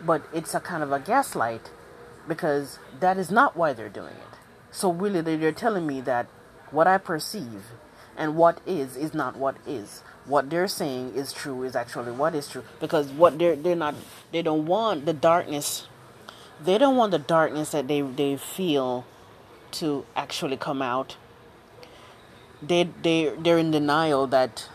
But 0.06 0.24
it's 0.34 0.54
a 0.54 0.60
kind 0.60 0.84
of 0.84 0.92
a 0.92 1.00
gaslight 1.00 1.72
because 2.28 2.80
that 3.00 3.18
is 3.18 3.32
not 3.32 3.56
why 3.58 3.74
they're 3.74 3.90
doing 3.90 4.14
it. 4.14 4.38
So, 4.72 4.92
really, 4.92 5.22
they're 5.22 5.52
telling 5.52 5.88
me 5.88 6.02
that 6.02 6.28
what 6.72 6.88
I 6.88 6.98
perceive 6.98 7.64
and 8.20 8.36
what 8.36 8.60
is 8.68 8.96
is 8.96 9.14
not 9.14 9.38
what 9.38 9.56
is. 9.66 10.04
What 10.26 10.50
they're 10.50 10.68
saying 10.68 11.16
is 11.16 11.34
true 11.34 11.64
is 11.64 11.76
actually 11.76 12.12
what 12.12 12.36
is 12.36 12.48
true 12.50 12.64
because 12.80 13.08
what 13.10 13.40
they're 13.40 13.56
they're 13.56 13.76
not 13.76 13.96
they 14.32 14.42
don't 14.42 14.66
want 14.66 15.06
the 15.06 15.14
darkness. 15.14 15.88
They 16.62 16.78
don't 16.78 16.98
want 16.98 17.12
the 17.12 17.20
darkness 17.20 17.72
that 17.72 17.88
they 17.88 18.02
they 18.02 18.36
feel 18.38 19.06
to 19.72 20.06
actually 20.16 20.58
come 20.58 20.82
out. 20.82 21.16
They 22.62 22.84
they 23.02 23.34
they're 23.38 23.58
in 23.58 23.72
denial 23.72 24.28
that 24.28 24.70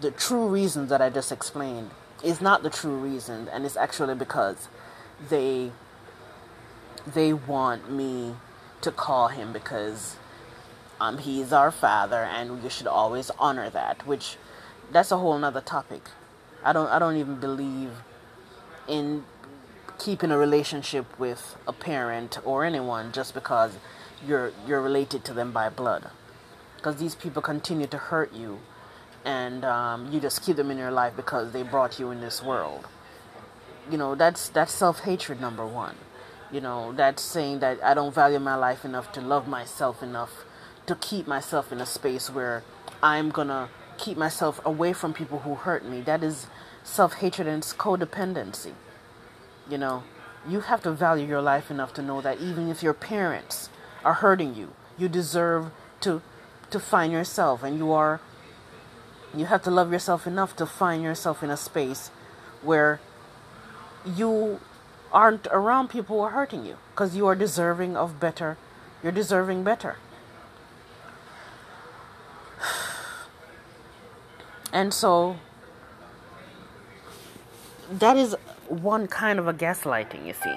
the 0.00 0.10
true 0.10 0.48
reasons 0.48 0.90
that 0.90 1.00
I 1.00 1.10
just 1.10 1.32
explained 1.32 1.90
is 2.22 2.40
not 2.40 2.62
the 2.62 2.70
true 2.70 2.96
reason, 2.96 3.48
and 3.48 3.64
it's 3.64 3.76
actually 3.76 4.14
because 4.14 4.68
they 5.28 5.72
they 7.06 7.32
want 7.32 7.90
me 7.90 8.34
to 8.82 8.90
call 8.90 9.28
him 9.28 9.52
because 9.52 10.16
um, 11.00 11.18
he's 11.18 11.52
our 11.52 11.70
father, 11.70 12.22
and 12.22 12.62
you 12.62 12.70
should 12.70 12.86
always 12.86 13.30
honor 13.38 13.70
that. 13.70 14.06
Which 14.06 14.36
that's 14.90 15.10
a 15.10 15.16
whole 15.18 15.38
nother 15.38 15.60
topic. 15.60 16.02
I 16.62 16.72
don't 16.72 16.88
I 16.88 16.98
don't 16.98 17.16
even 17.16 17.36
believe 17.36 17.92
in 18.86 19.24
keeping 20.00 20.30
a 20.30 20.38
relationship 20.38 21.06
with 21.18 21.56
a 21.68 21.72
parent 21.72 22.38
or 22.44 22.64
anyone 22.64 23.12
just 23.12 23.34
because 23.34 23.76
you're 24.26 24.52
you're 24.66 24.80
related 24.80 25.24
to 25.24 25.34
them 25.34 25.52
by 25.52 25.68
blood 25.68 26.10
because 26.76 26.96
these 26.96 27.14
people 27.14 27.42
continue 27.42 27.86
to 27.86 27.98
hurt 27.98 28.32
you 28.32 28.58
and 29.24 29.64
um, 29.66 30.10
you 30.10 30.18
just 30.18 30.42
keep 30.42 30.56
them 30.56 30.70
in 30.70 30.78
your 30.78 30.90
life 30.90 31.14
because 31.14 31.52
they 31.52 31.62
brought 31.62 31.98
you 31.98 32.10
in 32.10 32.20
this 32.20 32.42
world. 32.42 32.86
You 33.90 33.98
know, 33.98 34.14
that's 34.14 34.48
that's 34.48 34.72
self 34.72 35.00
hatred 35.00 35.40
number 35.40 35.66
one. 35.66 35.96
You 36.50 36.60
know, 36.60 36.92
that's 36.92 37.22
saying 37.22 37.60
that 37.60 37.82
I 37.84 37.94
don't 37.94 38.14
value 38.14 38.38
my 38.38 38.54
life 38.54 38.84
enough 38.84 39.12
to 39.12 39.20
love 39.20 39.46
myself 39.46 40.02
enough 40.02 40.44
to 40.86 40.94
keep 40.94 41.26
myself 41.26 41.70
in 41.70 41.80
a 41.80 41.86
space 41.86 42.30
where 42.30 42.64
I'm 43.02 43.30
gonna 43.30 43.68
keep 43.98 44.16
myself 44.16 44.60
away 44.64 44.92
from 44.94 45.12
people 45.12 45.40
who 45.40 45.54
hurt 45.54 45.84
me. 45.84 46.00
That 46.00 46.24
is 46.24 46.46
self 46.82 47.14
hatred 47.14 47.46
and 47.46 47.62
codependency. 47.62 48.72
You 49.70 49.78
know, 49.78 50.02
you 50.48 50.60
have 50.60 50.82
to 50.82 50.90
value 50.90 51.26
your 51.26 51.40
life 51.40 51.70
enough 51.70 51.94
to 51.94 52.02
know 52.02 52.20
that 52.20 52.40
even 52.40 52.68
if 52.68 52.82
your 52.82 52.94
parents 52.94 53.70
are 54.04 54.14
hurting 54.14 54.54
you, 54.54 54.72
you 54.98 55.08
deserve 55.08 55.70
to 56.00 56.22
to 56.70 56.80
find 56.80 57.12
yourself 57.12 57.62
and 57.62 57.78
you 57.78 57.90
are 57.90 58.20
you 59.34 59.46
have 59.46 59.62
to 59.62 59.70
love 59.70 59.92
yourself 59.92 60.26
enough 60.26 60.56
to 60.56 60.66
find 60.66 61.02
yourself 61.02 61.42
in 61.42 61.50
a 61.50 61.56
space 61.56 62.10
where 62.62 63.00
you 64.04 64.60
aren't 65.12 65.46
around 65.48 65.88
people 65.88 66.16
who 66.16 66.22
are 66.22 66.30
hurting 66.30 66.64
you 66.64 66.76
because 66.90 67.16
you 67.16 67.26
are 67.26 67.34
deserving 67.34 67.96
of 67.96 68.18
better. 68.20 68.56
You're 69.02 69.12
deserving 69.12 69.64
better. 69.64 69.96
And 74.72 74.94
so 74.94 75.36
that 77.90 78.16
is 78.16 78.36
one 78.70 79.06
kind 79.06 79.38
of 79.38 79.48
a 79.48 79.52
gaslighting, 79.52 80.26
you 80.26 80.34
see. 80.34 80.56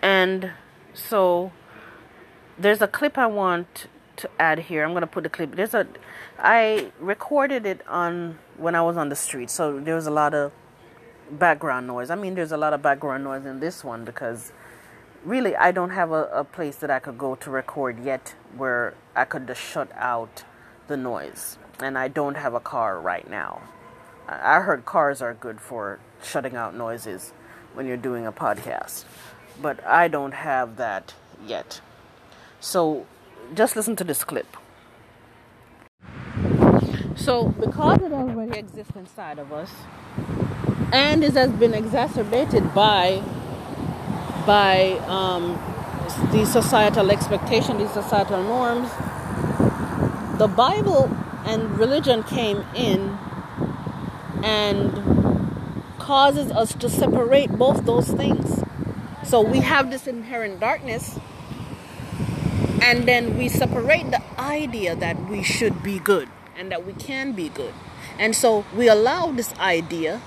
And 0.00 0.50
so 0.94 1.52
there's 2.58 2.82
a 2.82 2.88
clip 2.88 3.16
I 3.16 3.26
want 3.26 3.86
to 4.16 4.30
add 4.38 4.58
here. 4.60 4.84
I'm 4.84 4.90
going 4.90 5.02
to 5.02 5.06
put 5.06 5.22
the 5.22 5.30
clip. 5.30 5.54
There's 5.54 5.74
a 5.74 5.86
I 6.38 6.90
recorded 6.98 7.66
it 7.66 7.86
on 7.86 8.38
when 8.56 8.74
I 8.74 8.82
was 8.82 8.96
on 8.96 9.08
the 9.08 9.16
street. 9.16 9.50
So 9.50 9.78
there 9.78 9.94
was 9.94 10.06
a 10.06 10.10
lot 10.10 10.34
of 10.34 10.52
background 11.30 11.86
noise. 11.86 12.10
I 12.10 12.14
mean, 12.14 12.34
there's 12.34 12.52
a 12.52 12.56
lot 12.56 12.72
of 12.72 12.82
background 12.82 13.24
noise 13.24 13.46
in 13.46 13.60
this 13.60 13.84
one 13.84 14.04
because 14.04 14.52
really 15.24 15.54
I 15.56 15.72
don't 15.72 15.90
have 15.90 16.10
a, 16.10 16.24
a 16.32 16.44
place 16.44 16.76
that 16.76 16.90
I 16.90 16.98
could 16.98 17.16
go 17.16 17.36
to 17.36 17.50
record 17.50 18.04
yet 18.04 18.34
where 18.56 18.94
I 19.14 19.24
could 19.24 19.46
just 19.46 19.60
shut 19.60 19.90
out 19.94 20.44
the 20.88 20.96
noise. 20.96 21.58
And 21.78 21.96
I 21.96 22.08
don't 22.08 22.36
have 22.36 22.54
a 22.54 22.60
car 22.60 23.00
right 23.00 23.28
now. 23.28 23.62
I 24.28 24.60
heard 24.60 24.84
cars 24.84 25.20
are 25.20 25.34
good 25.34 25.60
for 25.60 25.98
shutting 26.22 26.56
out 26.56 26.74
noises 26.74 27.32
when 27.74 27.86
you're 27.86 27.96
doing 27.96 28.26
a 28.26 28.32
podcast. 28.32 29.04
But 29.60 29.84
I 29.86 30.08
don't 30.08 30.32
have 30.32 30.76
that 30.76 31.14
yet. 31.46 31.80
So 32.60 33.06
just 33.54 33.76
listen 33.76 33.96
to 33.96 34.04
this 34.04 34.24
clip. 34.24 34.56
So, 37.16 37.48
because 37.48 38.00
it 38.02 38.12
already 38.12 38.58
exists 38.58 38.96
inside 38.96 39.38
of 39.38 39.52
us, 39.52 39.70
and 40.92 41.22
it 41.22 41.34
has 41.34 41.50
been 41.52 41.74
exacerbated 41.74 42.74
by 42.74 43.22
by 44.46 44.92
um, 45.06 45.58
the 46.32 46.44
societal 46.44 47.10
expectation, 47.10 47.78
these 47.78 47.92
societal 47.92 48.42
norms, 48.42 48.90
the 50.38 50.48
Bible 50.48 51.04
and 51.44 51.78
religion 51.78 52.22
came 52.24 52.64
in 52.74 53.16
and 54.42 54.92
causes 55.98 56.50
us 56.50 56.74
to 56.74 56.88
separate 56.88 57.50
both 57.50 57.84
those 57.84 58.08
things. 58.08 58.62
So 59.24 59.40
we 59.40 59.60
have 59.60 59.90
this 59.90 60.06
inherent 60.06 60.60
darkness, 60.60 61.18
and 62.82 63.06
then 63.06 63.38
we 63.38 63.48
separate 63.48 64.10
the 64.10 64.22
idea 64.38 64.96
that 64.96 65.28
we 65.28 65.42
should 65.42 65.82
be 65.82 65.98
good 65.98 66.28
and 66.56 66.70
that 66.72 66.84
we 66.84 66.92
can 66.92 67.32
be 67.32 67.48
good. 67.48 67.74
And 68.18 68.34
so 68.34 68.64
we 68.76 68.88
allow 68.88 69.30
this 69.32 69.54
idea 69.54 70.20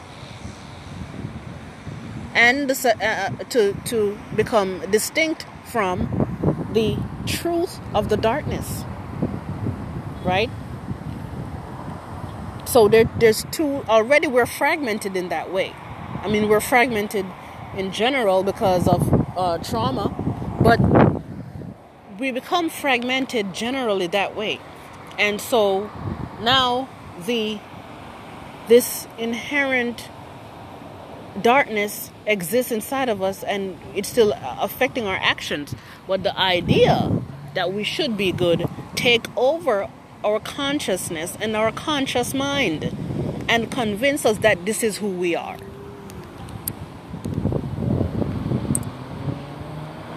and 2.36 2.70
uh, 2.70 2.90
uh, 3.02 3.30
to 3.50 3.74
to 3.86 4.18
become 4.36 4.80
distinct 4.92 5.46
from 5.64 6.70
the 6.74 6.98
truth 7.26 7.80
of 7.94 8.10
the 8.10 8.18
darkness 8.18 8.84
right 10.26 10.52
so 12.66 12.88
there, 12.88 13.10
there's 13.20 13.46
two 13.52 13.84
already 13.88 14.28
we're 14.28 14.46
fragmented 14.46 15.16
in 15.16 15.30
that 15.30 15.52
way. 15.52 15.74
I 16.22 16.28
mean 16.28 16.50
we're 16.50 16.62
fragmented 16.62 17.26
in 17.76 17.92
general 17.92 18.44
because 18.44 18.88
of 18.88 19.38
uh, 19.38 19.58
trauma 19.60 20.14
but 20.62 20.80
we 22.20 22.32
become 22.32 22.70
fragmented 22.70 23.54
generally 23.54 24.08
that 24.08 24.36
way. 24.36 24.60
And 25.20 25.40
so 25.40 25.90
now 26.42 26.90
the 27.26 27.60
this 28.68 29.08
inherent 29.18 30.10
darkness 31.42 32.10
exists 32.26 32.72
inside 32.72 33.10
of 33.10 33.22
us 33.22 33.44
and 33.44 33.78
it's 33.94 34.10
still 34.10 34.34
affecting 34.42 35.06
our 35.06 35.18
actions. 35.22 35.76
But 36.08 36.24
the 36.24 36.38
idea 36.38 37.12
that 37.54 37.72
we 37.74 37.84
should 37.84 38.18
be 38.18 38.32
good 38.32 38.66
take 38.96 39.26
over 39.38 39.90
our 40.26 40.40
consciousness 40.40 41.38
and 41.40 41.56
our 41.56 41.72
conscious 41.72 42.34
mind 42.34 42.92
and 43.48 43.72
convince 43.72 44.26
us 44.26 44.40
that 44.40 44.66
this 44.66 44.84
is 44.84 44.98
who 44.98 45.10
we 45.10 45.36
are. 45.36 45.58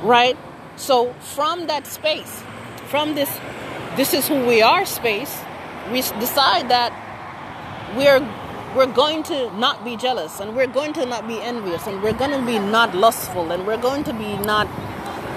Right? 0.03 0.37
So, 0.77 1.13
from 1.15 1.67
that 1.67 1.87
space, 1.87 2.43
from 2.87 3.15
this, 3.15 3.39
this 3.97 4.15
is 4.15 4.27
who 4.27 4.47
we 4.47 4.63
are 4.63 4.87
space, 4.87 5.39
we 5.93 6.01
decide 6.01 6.71
that 6.71 6.93
we're 7.97 8.27
we're 8.75 8.87
going 8.87 9.23
to 9.25 9.51
not 9.59 9.83
be 9.83 9.97
jealous 9.97 10.41
and 10.41 10.55
we're 10.55 10.67
going 10.67 10.93
to 10.93 11.07
not 11.07 11.27
be 11.27 11.41
envious 11.41 11.87
and 11.87 12.03
we're 12.03 12.13
going 12.13 12.31
to 12.31 12.45
be 12.45 12.59
not 12.59 12.95
lustful 12.95 13.51
and 13.51 13.67
we're 13.67 13.81
going 13.81 14.05
to 14.05 14.13
be 14.13 14.37
not 14.45 14.69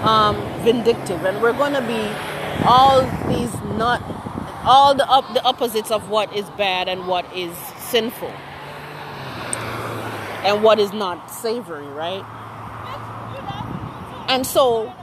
um, 0.03 0.35
vindictive 0.63 1.23
and 1.23 1.41
we're 1.41 1.53
going 1.53 1.73
to 1.73 1.81
be 1.81 2.65
all 2.65 3.01
these 3.29 3.53
not 3.77 4.20
all 4.63 4.93
the 4.93 5.09
up 5.09 5.33
the 5.33 5.43
opposites 5.43 5.91
of 5.91 6.09
what 6.09 6.35
is 6.35 6.49
bad 6.51 6.87
and 6.87 7.07
what 7.07 7.25
is 7.35 7.55
sinful. 7.77 8.31
And 10.43 10.63
what 10.63 10.79
is 10.79 10.91
not 10.93 11.31
savory 11.31 11.87
right? 11.87 12.25
And 14.27 14.45
so 14.45 14.93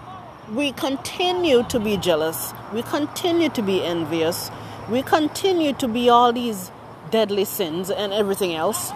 we 0.53 0.73
continue 0.73 1.63
to 1.65 1.79
be 1.79 1.97
jealous. 1.97 2.53
We 2.73 2.83
continue 2.83 3.49
to 3.51 3.63
be 3.63 3.85
envious. 3.85 4.51
We 4.91 5.03
continue 5.03 5.75
to 5.75 5.89
be 5.89 6.09
all 6.09 6.33
these 6.33 6.71
deadly 7.11 7.45
sins 7.45 7.91
and 7.91 8.13
everything 8.13 8.55
else. 8.55 8.91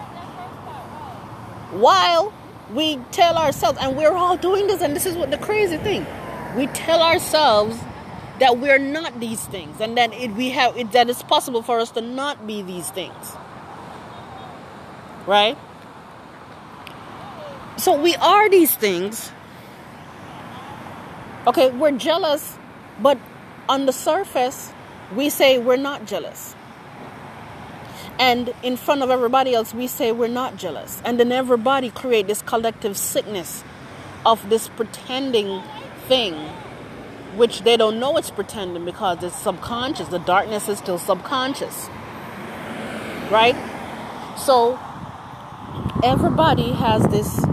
While 1.71 2.33
we 2.73 2.97
tell 3.11 3.37
ourselves 3.37 3.77
and 3.81 3.95
we're 3.95 4.13
all 4.13 4.37
doing 4.37 4.67
this 4.67 4.81
and 4.81 4.95
this 4.95 5.05
is 5.05 5.15
what 5.15 5.31
the 5.31 5.37
crazy 5.37 5.77
thing. 5.77 6.05
We 6.55 6.67
tell 6.67 7.01
ourselves 7.01 7.79
that 8.39 8.57
we're 8.59 8.79
not 8.79 9.19
these 9.19 9.45
things 9.47 9.81
and 9.81 9.97
that 9.97 10.13
it, 10.13 10.31
we 10.33 10.49
have 10.51 10.77
it, 10.77 10.91
that 10.93 11.09
it's 11.09 11.23
possible 11.23 11.61
for 11.63 11.79
us 11.79 11.91
to 11.91 12.01
not 12.01 12.47
be 12.47 12.61
these 12.61 12.89
things 12.91 13.33
right 15.27 15.57
so 17.77 17.99
we 17.99 18.15
are 18.17 18.49
these 18.49 18.75
things 18.75 19.31
Okay, 21.45 21.71
we're 21.71 21.91
jealous, 21.91 22.57
but 23.01 23.17
on 23.67 23.85
the 23.85 23.91
surface, 23.91 24.71
we 25.13 25.29
say 25.29 25.57
we're 25.57 25.75
not 25.75 26.05
jealous. 26.05 26.55
And 28.17 28.53
in 28.63 28.77
front 28.77 29.03
of 29.03 29.09
everybody 29.09 29.53
else, 29.53 29.73
we 29.73 29.87
say 29.87 30.13
we're 30.13 30.29
not 30.29 30.55
jealous. 30.55 31.01
And 31.03 31.19
then 31.19 31.33
everybody 31.33 31.89
create 31.89 32.27
this 32.27 32.41
collective 32.43 32.97
sickness 32.97 33.65
of 34.25 34.49
this 34.49 34.69
pretending 34.69 35.61
thing, 36.07 36.35
which 37.35 37.61
they 37.61 37.77
don't 37.77 37.99
know 37.99 38.17
it's 38.17 38.31
pretending 38.31 38.85
because 38.85 39.23
it's 39.23 39.35
subconscious. 39.35 40.07
The 40.07 40.19
darkness 40.19 40.69
is 40.69 40.77
still 40.77 40.97
subconscious. 40.97 41.89
Right? 43.31 43.55
So 44.37 44.79
everybody 46.03 46.71
has 46.73 47.03
this 47.07 47.43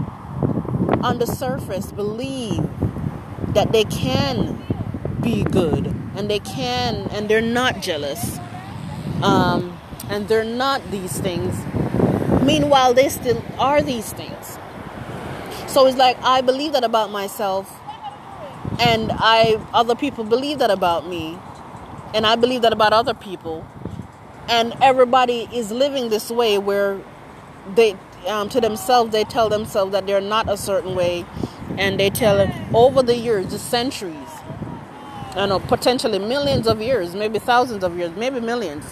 on 1.03 1.17
the 1.17 1.25
surface 1.25 1.91
believe 1.91 2.61
that 3.53 3.71
they 3.71 3.83
can 3.85 4.61
be 5.21 5.43
good 5.43 5.87
and 6.15 6.29
they 6.29 6.39
can 6.39 7.07
and 7.11 7.27
they're 7.29 7.41
not 7.41 7.81
jealous 7.81 8.37
um, 9.23 9.77
and 10.09 10.27
they're 10.27 10.43
not 10.43 10.81
these 10.91 11.19
things 11.19 11.55
meanwhile 12.43 12.93
they 12.93 13.09
still 13.09 13.43
are 13.57 13.81
these 13.81 14.13
things 14.13 14.57
so 15.67 15.85
it's 15.87 15.97
like 15.97 16.17
i 16.23 16.41
believe 16.41 16.73
that 16.73 16.83
about 16.83 17.09
myself 17.09 17.80
and 18.81 19.11
i 19.15 19.55
other 19.73 19.95
people 19.95 20.25
believe 20.25 20.59
that 20.59 20.71
about 20.71 21.07
me 21.07 21.39
and 22.15 22.27
i 22.27 22.35
believe 22.35 22.63
that 22.63 22.73
about 22.73 22.93
other 22.93 23.15
people 23.15 23.67
and 24.49 24.75
everybody 24.81 25.49
is 25.53 25.71
living 25.71 26.09
this 26.09 26.31
way 26.31 26.59
where 26.59 26.99
they 27.75 27.97
um, 28.27 28.49
to 28.49 28.61
themselves 28.61 29.11
they 29.13 29.25
tell 29.25 29.49
themselves 29.49 29.93
that 29.93 30.07
they're 30.07 30.21
not 30.21 30.49
a 30.49 30.57
certain 30.57 30.95
way 30.95 31.25
and 31.77 31.99
they 31.99 32.09
tell 32.11 32.39
it 32.41 32.51
over 32.75 33.03
the 33.03 33.17
years 33.17 33.47
the 33.51 33.59
centuries 33.59 34.29
I 35.35 35.47
know 35.47 35.59
potentially 35.59 36.19
millions 36.19 36.67
of 36.67 36.81
years 36.81 37.15
maybe 37.15 37.39
thousands 37.39 37.83
of 37.83 37.97
years 37.97 38.15
maybe 38.17 38.41
millions 38.41 38.85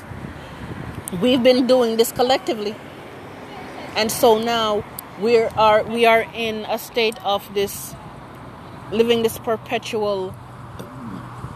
we've 1.21 1.43
been 1.43 1.67
doing 1.67 1.97
this 1.97 2.11
collectively. 2.13 2.75
And 3.95 4.11
so 4.11 4.39
now 4.39 4.83
we 5.21 5.37
are 5.39 5.83
we 5.83 6.05
are 6.05 6.25
in 6.35 6.65
a 6.69 6.79
state 6.79 7.17
of 7.25 7.53
this 7.55 7.95
living 8.91 9.23
this 9.23 9.37
perpetual 9.37 10.33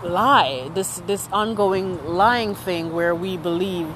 lie 0.04 0.69
this 0.74 1.02
this 1.08 1.30
ongoing 1.32 2.04
lying 2.06 2.54
thing 2.54 2.93
where 2.93 3.15
we 3.15 3.38
believe 3.38 3.88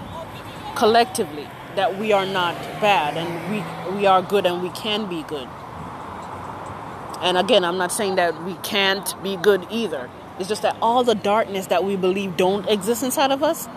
collectively 0.76 1.48
that 1.76 1.98
we 2.00 2.12
are 2.12 2.26
not 2.26 2.56
bad 2.82 3.16
and 3.18 3.30
we 3.52 3.98
we 3.98 4.06
are 4.06 4.22
good 4.22 4.46
and 4.46 4.62
we 4.62 4.70
can 4.70 5.08
be 5.08 5.24
good. 5.24 5.48
And 7.22 7.38
again, 7.38 7.64
I'm 7.64 7.78
not 7.78 7.92
saying 7.92 8.16
that 8.16 8.44
we 8.44 8.54
can't 8.56 9.22
be 9.24 9.38
good 9.38 9.66
either. 9.72 10.10
It's 10.40 10.50
just 10.50 10.62
that 10.64 10.76
all 10.82 11.04
the 11.04 11.16
darkness 11.16 11.68
that 11.68 11.84
we 11.84 11.96
believe 11.96 12.38
don't 12.38 12.68
exist 12.68 13.04
inside 13.04 13.32
of 13.32 13.42
us, 13.42 13.68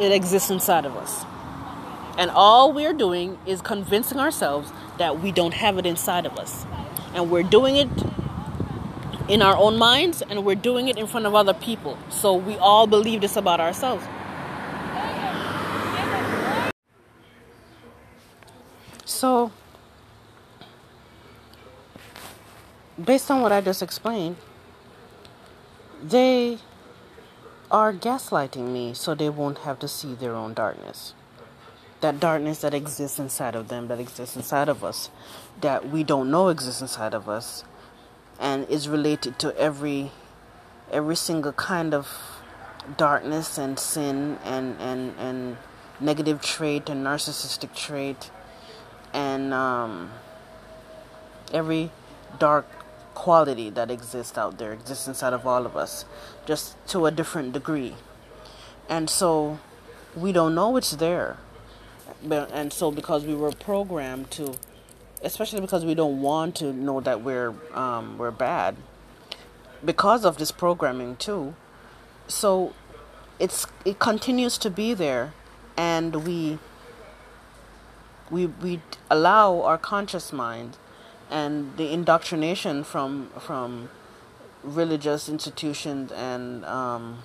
it 0.00 0.12
exists 0.12 0.50
inside 0.50 0.84
of 0.84 0.96
us. 0.96 1.24
And 2.16 2.30
all 2.30 2.72
we're 2.72 2.92
doing 2.92 3.38
is 3.46 3.60
convincing 3.60 4.18
ourselves 4.18 4.72
that 4.98 5.20
we 5.20 5.32
don't 5.32 5.54
have 5.54 5.78
it 5.78 5.86
inside 5.86 6.26
of 6.26 6.38
us. 6.38 6.64
And 7.14 7.30
we're 7.30 7.42
doing 7.42 7.76
it 7.76 7.88
in 9.28 9.40
our 9.40 9.56
own 9.56 9.78
minds 9.78 10.22
and 10.22 10.44
we're 10.44 10.54
doing 10.54 10.88
it 10.88 10.98
in 10.98 11.06
front 11.06 11.26
of 11.26 11.34
other 11.34 11.54
people. 11.54 11.96
So 12.10 12.34
we 12.34 12.56
all 12.56 12.86
believe 12.86 13.20
this 13.20 13.36
about 13.36 13.60
ourselves. 13.60 14.04
So, 19.04 19.52
based 23.02 23.30
on 23.30 23.40
what 23.40 23.52
I 23.52 23.60
just 23.60 23.82
explained, 23.82 24.36
they 26.02 26.58
are 27.70 27.92
gaslighting 27.92 28.72
me 28.72 28.92
so 28.92 29.14
they 29.14 29.28
won't 29.28 29.58
have 29.58 29.78
to 29.78 29.88
see 29.88 30.14
their 30.14 30.34
own 30.34 30.52
darkness. 30.52 31.14
That 32.00 32.20
darkness 32.20 32.60
that 32.60 32.74
exists 32.74 33.18
inside 33.18 33.54
of 33.54 33.68
them, 33.68 33.88
that 33.88 33.98
exists 33.98 34.36
inside 34.36 34.68
of 34.68 34.84
us, 34.84 35.08
that 35.60 35.88
we 35.88 36.04
don't 36.04 36.30
know 36.30 36.48
exists 36.48 36.82
inside 36.82 37.14
of 37.14 37.28
us, 37.28 37.64
and 38.40 38.68
is 38.68 38.88
related 38.88 39.38
to 39.38 39.56
every 39.58 40.10
every 40.92 41.16
single 41.16 41.52
kind 41.52 41.94
of 41.94 42.08
darkness 42.96 43.58
and 43.58 43.78
sin 43.78 44.38
and, 44.44 44.76
and, 44.78 45.14
and 45.18 45.56
negative 45.98 46.42
trait 46.42 46.88
and 46.88 47.04
narcissistic 47.04 47.74
trait 47.74 48.30
and 49.12 49.54
um, 49.54 50.10
every 51.52 51.90
dark 52.38 52.66
quality 53.14 53.70
that 53.70 53.90
exists 53.90 54.36
out 54.36 54.58
there 54.58 54.72
exists 54.72 55.06
inside 55.06 55.32
of 55.32 55.46
all 55.46 55.64
of 55.64 55.76
us, 55.76 56.04
just 56.44 56.76
to 56.88 57.06
a 57.06 57.10
different 57.10 57.52
degree. 57.52 57.94
And 58.88 59.08
so 59.08 59.60
we 60.16 60.32
don't 60.32 60.54
know 60.54 60.76
it's 60.76 60.90
there. 60.92 61.38
And 62.28 62.72
so 62.72 62.90
because 62.90 63.24
we 63.24 63.34
were 63.34 63.52
programmed 63.52 64.30
to, 64.32 64.54
especially 65.24 65.60
because 65.60 65.84
we 65.84 65.94
don't 65.94 66.20
want 66.20 66.54
to 66.56 66.72
know 66.72 67.00
that 67.00 67.22
we're 67.22 67.54
um, 67.72 68.18
we're 68.18 68.30
bad, 68.30 68.76
because 69.84 70.24
of 70.24 70.38
this 70.38 70.52
programming 70.52 71.16
too. 71.16 71.54
So 72.28 72.72
it's 73.38 73.66
it 73.84 73.98
continues 73.98 74.58
to 74.58 74.70
be 74.70 74.94
there, 74.94 75.32
and 75.76 76.26
we 76.26 76.58
we 78.30 78.46
we 78.46 78.80
allow 79.10 79.60
our 79.62 79.78
conscious 79.78 80.32
mind 80.32 80.76
and 81.30 81.76
the 81.76 81.92
indoctrination 81.92 82.84
from 82.84 83.30
from 83.38 83.88
religious 84.62 85.28
institutions 85.28 86.12
and 86.12 86.64
um, 86.64 87.22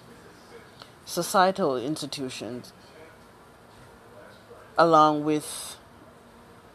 societal 1.05 1.77
institutions, 1.77 2.73
along 4.77 5.23
with 5.23 5.78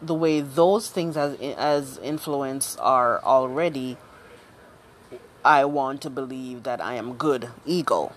the 0.00 0.14
way 0.14 0.40
those 0.40 0.90
things 0.90 1.16
as 1.16 1.38
as 1.40 1.98
influence 1.98 2.76
are 2.76 3.22
already. 3.22 3.96
I 5.44 5.64
want 5.66 6.00
to 6.02 6.10
believe 6.10 6.62
that 6.62 6.80
I 6.80 6.94
am 6.94 7.14
good 7.14 7.50
ego. 7.66 8.12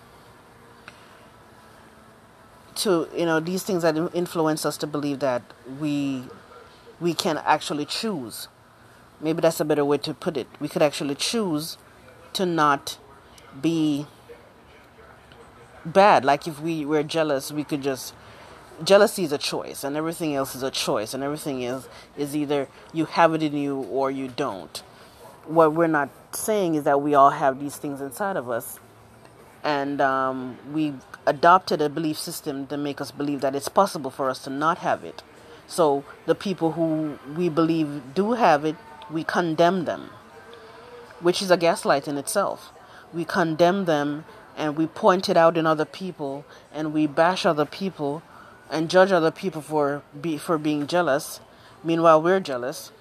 To 2.75 3.09
you 3.15 3.25
know 3.25 3.39
these 3.39 3.63
things 3.63 3.81
that 3.83 3.97
influence 4.13 4.65
us 4.65 4.77
to 4.77 4.87
believe 4.87 5.19
that 5.19 5.41
we 5.79 6.23
we 6.99 7.13
can 7.13 7.37
actually 7.39 7.85
choose. 7.85 8.47
Maybe 9.19 9.41
that's 9.41 9.59
a 9.59 9.65
better 9.65 9.83
way 9.83 9.97
to 9.99 10.13
put 10.13 10.37
it. 10.37 10.47
We 10.59 10.67
could 10.67 10.81
actually 10.81 11.15
choose 11.15 11.77
to 12.33 12.45
not 12.45 12.97
be 13.59 14.05
bad. 15.85 16.23
Like 16.23 16.47
if 16.47 16.61
we 16.61 16.85
were 16.85 17.03
jealous 17.03 17.51
we 17.51 17.63
could 17.63 17.81
just 17.81 18.13
jealousy 18.83 19.23
is 19.23 19.31
a 19.31 19.37
choice 19.37 19.83
and 19.83 19.95
everything 19.95 20.35
else 20.35 20.55
is 20.55 20.63
a 20.63 20.71
choice 20.71 21.13
and 21.13 21.23
everything 21.23 21.61
is 21.61 21.87
is 22.17 22.35
either 22.35 22.67
you 22.93 23.05
have 23.05 23.33
it 23.33 23.43
in 23.43 23.53
you 23.53 23.77
or 23.77 24.11
you 24.11 24.27
don't 24.27 24.83
what 25.45 25.73
we're 25.73 25.87
not 25.87 26.09
saying 26.31 26.75
is 26.75 26.83
that 26.83 27.01
we 27.01 27.15
all 27.15 27.31
have 27.31 27.59
these 27.59 27.77
things 27.77 28.01
inside 28.01 28.35
of 28.35 28.49
us 28.49 28.79
and 29.63 29.99
um, 29.99 30.57
we 30.71 30.93
adopted 31.25 31.81
a 31.81 31.89
belief 31.89 32.17
system 32.17 32.67
to 32.67 32.77
make 32.77 33.01
us 33.01 33.11
believe 33.11 33.41
that 33.41 33.55
it's 33.55 33.69
possible 33.69 34.09
for 34.09 34.29
us 34.29 34.39
to 34.43 34.49
not 34.49 34.77
have 34.77 35.03
it. 35.03 35.23
So 35.67 36.05
the 36.25 36.35
people 36.35 36.71
who 36.73 37.19
we 37.35 37.49
believe 37.49 38.13
do 38.13 38.33
have 38.33 38.63
it, 38.63 38.77
we 39.11 39.25
condemn 39.25 39.83
them, 39.83 40.11
which 41.19 41.41
is 41.41 41.51
a 41.51 41.57
gaslight 41.57 42.07
in 42.07 42.17
itself. 42.17 42.71
We 43.13 43.25
condemn 43.25 43.85
them 43.85 44.23
and 44.55 44.77
we 44.77 44.87
point 44.87 45.27
it 45.27 45.35
out 45.35 45.57
in 45.57 45.65
other 45.65 45.85
people 45.85 46.45
and 46.73 46.93
we 46.93 47.05
bash 47.05 47.45
other 47.45 47.65
people 47.65 48.23
and 48.69 48.89
judge 48.89 49.11
other 49.11 49.31
people 49.31 49.61
for 49.61 50.03
be, 50.19 50.37
for 50.37 50.57
being 50.57 50.87
jealous. 50.87 51.39
Meanwhile, 51.83 52.21
we're 52.21 52.39
jealous, 52.39 52.91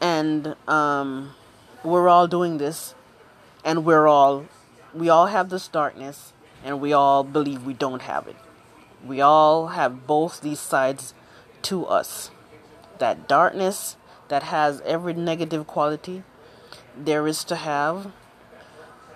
and 0.00 0.54
um, 0.68 1.34
we're 1.82 2.08
all 2.08 2.26
doing 2.26 2.58
this 2.58 2.94
and 3.64 3.84
we're 3.84 4.06
all 4.06 4.46
we 4.94 5.08
all 5.08 5.26
have 5.26 5.50
this 5.50 5.68
darkness 5.68 6.32
and 6.64 6.80
we 6.80 6.92
all 6.92 7.22
believe 7.22 7.64
we 7.64 7.74
don't 7.74 8.02
have 8.02 8.26
it. 8.26 8.36
We 9.04 9.20
all 9.20 9.68
have 9.68 10.06
both 10.06 10.40
these 10.40 10.60
sides 10.60 11.14
to 11.62 11.84
us. 11.84 12.30
That 12.98 13.28
darkness 13.28 13.96
that 14.28 14.44
has 14.44 14.80
every 14.82 15.12
negative 15.12 15.66
quality 15.66 16.22
there 16.96 17.26
is 17.26 17.44
to 17.44 17.56
have, 17.56 18.10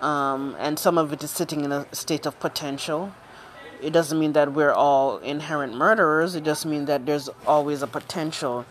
um, 0.01 0.55
and 0.59 0.77
some 0.77 0.97
of 0.97 1.11
it 1.11 1.23
is 1.23 1.31
sitting 1.31 1.65
in 1.65 1.71
a 1.71 1.87
state 1.93 2.25
of 2.27 2.39
potential. 2.39 3.11
It 3.81 3.91
doesn't 3.91 4.19
mean 4.19 4.33
that 4.33 4.53
we're 4.53 4.71
all 4.71 5.17
inherent 5.17 5.73
murderers, 5.73 6.35
it 6.35 6.43
just 6.43 6.65
means 6.65 6.87
that 6.87 7.05
there's 7.05 7.29
always 7.47 7.81
a 7.81 7.87
potential 7.87 8.65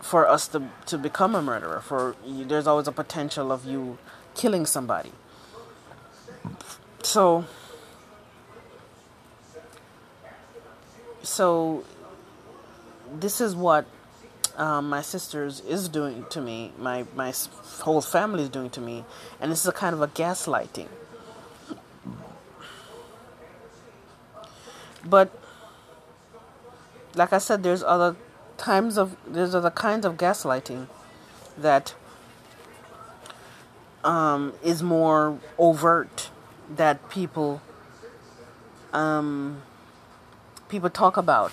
for 0.00 0.28
us 0.28 0.48
to, 0.48 0.62
to 0.86 0.98
become 0.98 1.34
a 1.34 1.42
murderer. 1.42 1.80
For 1.80 2.14
there's 2.24 2.66
always 2.66 2.86
a 2.86 2.92
potential 2.92 3.50
of 3.50 3.64
you 3.64 3.98
killing 4.34 4.66
somebody. 4.66 5.12
So, 7.02 7.44
so 11.22 11.84
this 13.12 13.40
is 13.40 13.56
what 13.56 13.86
um, 14.56 14.88
my 14.88 15.02
sisters 15.02 15.60
is 15.60 15.88
doing 15.88 16.26
to 16.30 16.40
me, 16.40 16.72
my 16.78 17.06
my 17.14 17.32
whole 17.80 18.00
family 18.00 18.42
is 18.42 18.48
doing 18.48 18.70
to 18.70 18.80
me, 18.80 19.04
and 19.40 19.50
this 19.50 19.60
is 19.60 19.66
a 19.66 19.72
kind 19.72 19.94
of 19.94 20.02
a 20.02 20.08
gaslighting. 20.08 20.88
But 25.04 25.30
like 27.14 27.32
I 27.32 27.38
said, 27.38 27.62
there's 27.62 27.82
other 27.82 28.16
times 28.56 28.96
of 28.96 29.16
there's 29.26 29.54
other 29.54 29.70
kinds 29.70 30.04
of 30.04 30.16
gaslighting 30.16 30.86
that 31.58 31.94
um, 34.04 34.52
is 34.62 34.82
more 34.82 35.38
overt 35.58 36.30
that 36.70 37.08
people 37.10 37.60
um, 38.92 39.62
people 40.68 40.90
talk 40.90 41.16
about 41.16 41.50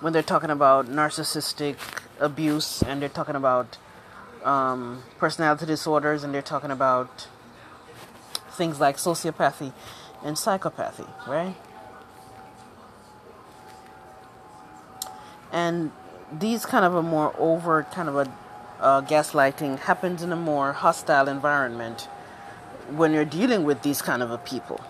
when 0.00 0.12
they're 0.12 0.22
talking 0.22 0.50
about 0.50 0.86
narcissistic 0.86 1.76
abuse 2.20 2.82
and 2.82 3.00
they're 3.00 3.08
talking 3.08 3.36
about 3.36 3.78
um, 4.44 5.02
personality 5.18 5.66
disorders 5.66 6.24
and 6.24 6.34
they're 6.34 6.42
talking 6.42 6.70
about 6.70 7.28
things 8.50 8.80
like 8.80 8.96
sociopathy 8.96 9.72
and 10.24 10.36
psychopathy, 10.36 11.08
right? 11.26 11.56
And 15.52 15.92
these 16.32 16.64
kind 16.64 16.84
of 16.84 16.94
a 16.94 17.02
more 17.02 17.34
overt 17.38 17.92
kind 17.92 18.08
of 18.08 18.16
a 18.16 18.32
uh, 18.80 19.02
gaslighting 19.02 19.78
happens 19.78 20.22
in 20.22 20.32
a 20.32 20.36
more 20.36 20.72
hostile 20.72 21.28
environment 21.28 22.08
when 22.90 23.12
you're 23.12 23.24
dealing 23.24 23.64
with 23.64 23.82
these 23.82 24.02
kind 24.02 24.22
of 24.22 24.30
a 24.30 24.38
people. 24.38 24.80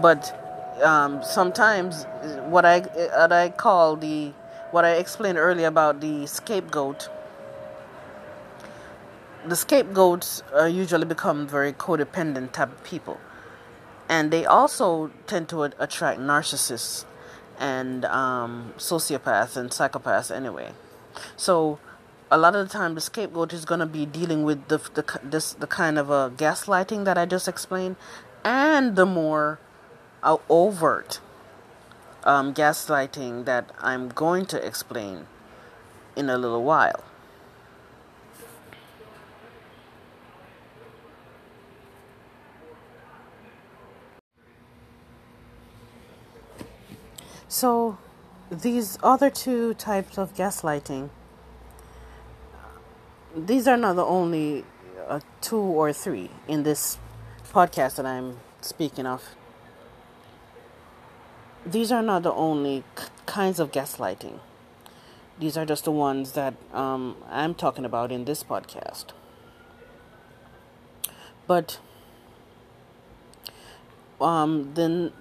But 0.00 0.34
um, 0.82 1.22
sometimes 1.22 2.04
what 2.46 2.64
I 2.64 2.80
what 2.80 3.32
I 3.32 3.50
call 3.50 3.96
the 3.96 4.32
what 4.70 4.84
I 4.84 4.92
explained 4.94 5.38
earlier 5.38 5.66
about 5.66 6.00
the 6.00 6.26
scapegoat. 6.26 7.08
The 9.46 9.56
scapegoats 9.56 10.42
uh, 10.54 10.64
usually 10.64 11.06
become 11.06 11.46
very 11.46 11.72
codependent 11.72 12.52
type 12.52 12.70
of 12.70 12.84
people, 12.84 13.18
and 14.08 14.30
they 14.30 14.44
also 14.44 15.10
tend 15.26 15.48
to 15.50 15.62
attract 15.64 16.20
narcissists 16.20 17.04
and 17.58 18.04
um, 18.04 18.72
sociopaths 18.76 19.56
and 19.56 19.70
psychopaths 19.70 20.34
anyway. 20.34 20.72
So 21.36 21.78
a 22.30 22.38
lot 22.38 22.54
of 22.54 22.68
the 22.68 22.72
time 22.72 22.94
the 22.94 23.00
scapegoat 23.00 23.52
is 23.52 23.64
going 23.64 23.80
to 23.80 23.86
be 23.86 24.06
dealing 24.06 24.44
with 24.44 24.68
the 24.68 24.78
the 24.94 25.20
this 25.22 25.52
the 25.52 25.66
kind 25.66 25.98
of 25.98 26.10
a 26.10 26.30
gaslighting 26.30 27.04
that 27.04 27.18
I 27.18 27.26
just 27.26 27.48
explained, 27.48 27.96
and 28.44 28.96
the 28.96 29.06
more 29.06 29.58
uh, 30.22 30.36
overt 30.48 31.20
um, 32.24 32.54
gaslighting 32.54 33.44
that 33.46 33.70
I'm 33.80 34.08
going 34.08 34.46
to 34.46 34.64
explain 34.64 35.26
in 36.16 36.28
a 36.28 36.38
little 36.38 36.64
while. 36.64 37.04
So, 47.48 47.96
these 48.50 48.98
other 49.02 49.30
two 49.30 49.72
types 49.72 50.18
of 50.18 50.34
gaslighting, 50.34 51.08
these 53.34 53.66
are 53.66 53.78
not 53.78 53.96
the 53.96 54.04
only 54.04 54.64
uh, 55.08 55.20
two 55.40 55.56
or 55.56 55.94
three 55.94 56.28
in 56.46 56.62
this 56.62 56.98
podcast 57.50 57.96
that 57.96 58.04
I'm 58.04 58.38
speaking 58.60 59.06
of. 59.06 59.34
These 61.64 61.90
are 61.90 62.02
not 62.02 62.22
the 62.22 62.32
only 62.32 62.84
k- 62.94 63.04
kinds 63.24 63.58
of 63.58 63.72
gaslighting. 63.72 64.40
These 65.38 65.56
are 65.56 65.64
just 65.64 65.84
the 65.84 65.92
ones 65.92 66.32
that 66.32 66.54
um, 66.74 67.16
I'm 67.30 67.54
talking 67.54 67.86
about 67.86 68.12
in 68.12 68.26
this 68.26 68.44
podcast. 68.44 69.06
But 71.46 71.78
um, 74.20 74.74
then 74.74 75.12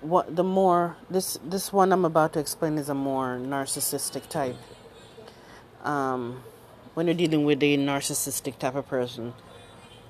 what 0.00 0.34
the 0.36 0.44
more 0.44 0.96
this 1.10 1.38
this 1.44 1.72
one 1.72 1.92
I'm 1.92 2.04
about 2.04 2.32
to 2.34 2.38
explain 2.38 2.78
is 2.78 2.88
a 2.88 2.94
more 2.94 3.38
narcissistic 3.38 4.28
type. 4.28 4.56
Um, 5.82 6.42
when 6.94 7.06
you're 7.06 7.14
dealing 7.14 7.44
with 7.44 7.62
a 7.62 7.76
narcissistic 7.76 8.58
type 8.58 8.74
of 8.74 8.88
person, 8.88 9.34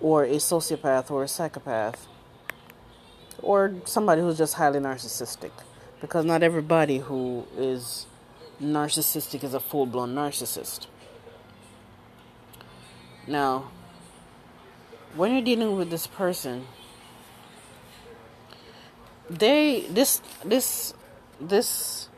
or 0.01 0.25
a 0.25 0.37
sociopath 0.37 1.11
or 1.11 1.25
a 1.25 1.29
psychopath, 1.29 2.07
or 3.43 3.75
somebody 3.85 4.21
who's 4.21 4.39
just 4.39 4.55
highly 4.55 4.79
narcissistic, 4.79 5.51
because 6.01 6.25
not 6.25 6.43
everybody 6.43 6.99
who 6.99 7.47
is 7.57 8.07
narcissistic 8.61 9.45
is 9.45 9.55
a 9.55 9.61
full 9.61 9.87
blown 9.87 10.15
narcissist. 10.15 10.87
Now, 13.27 13.71
when 15.15 15.33
you're 15.33 15.43
dealing 15.43 15.77
with 15.77 15.91
this 15.91 16.07
person 16.07 16.67
they 19.31 19.87
this 19.91 20.21
this 20.45 20.95
this 21.41 22.09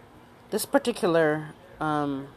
this 0.51 0.67
particular 0.67 1.55
um, 1.81 2.29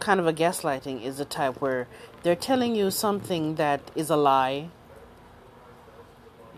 kind 0.00 0.20
of 0.20 0.26
a 0.26 0.32
gaslighting 0.32 1.02
is 1.02 1.20
a 1.20 1.24
type 1.24 1.60
where 1.60 1.88
they're 2.22 2.36
telling 2.36 2.74
you 2.74 2.90
something 2.90 3.54
that 3.56 3.80
is 3.94 4.10
a 4.10 4.16
lie 4.16 4.68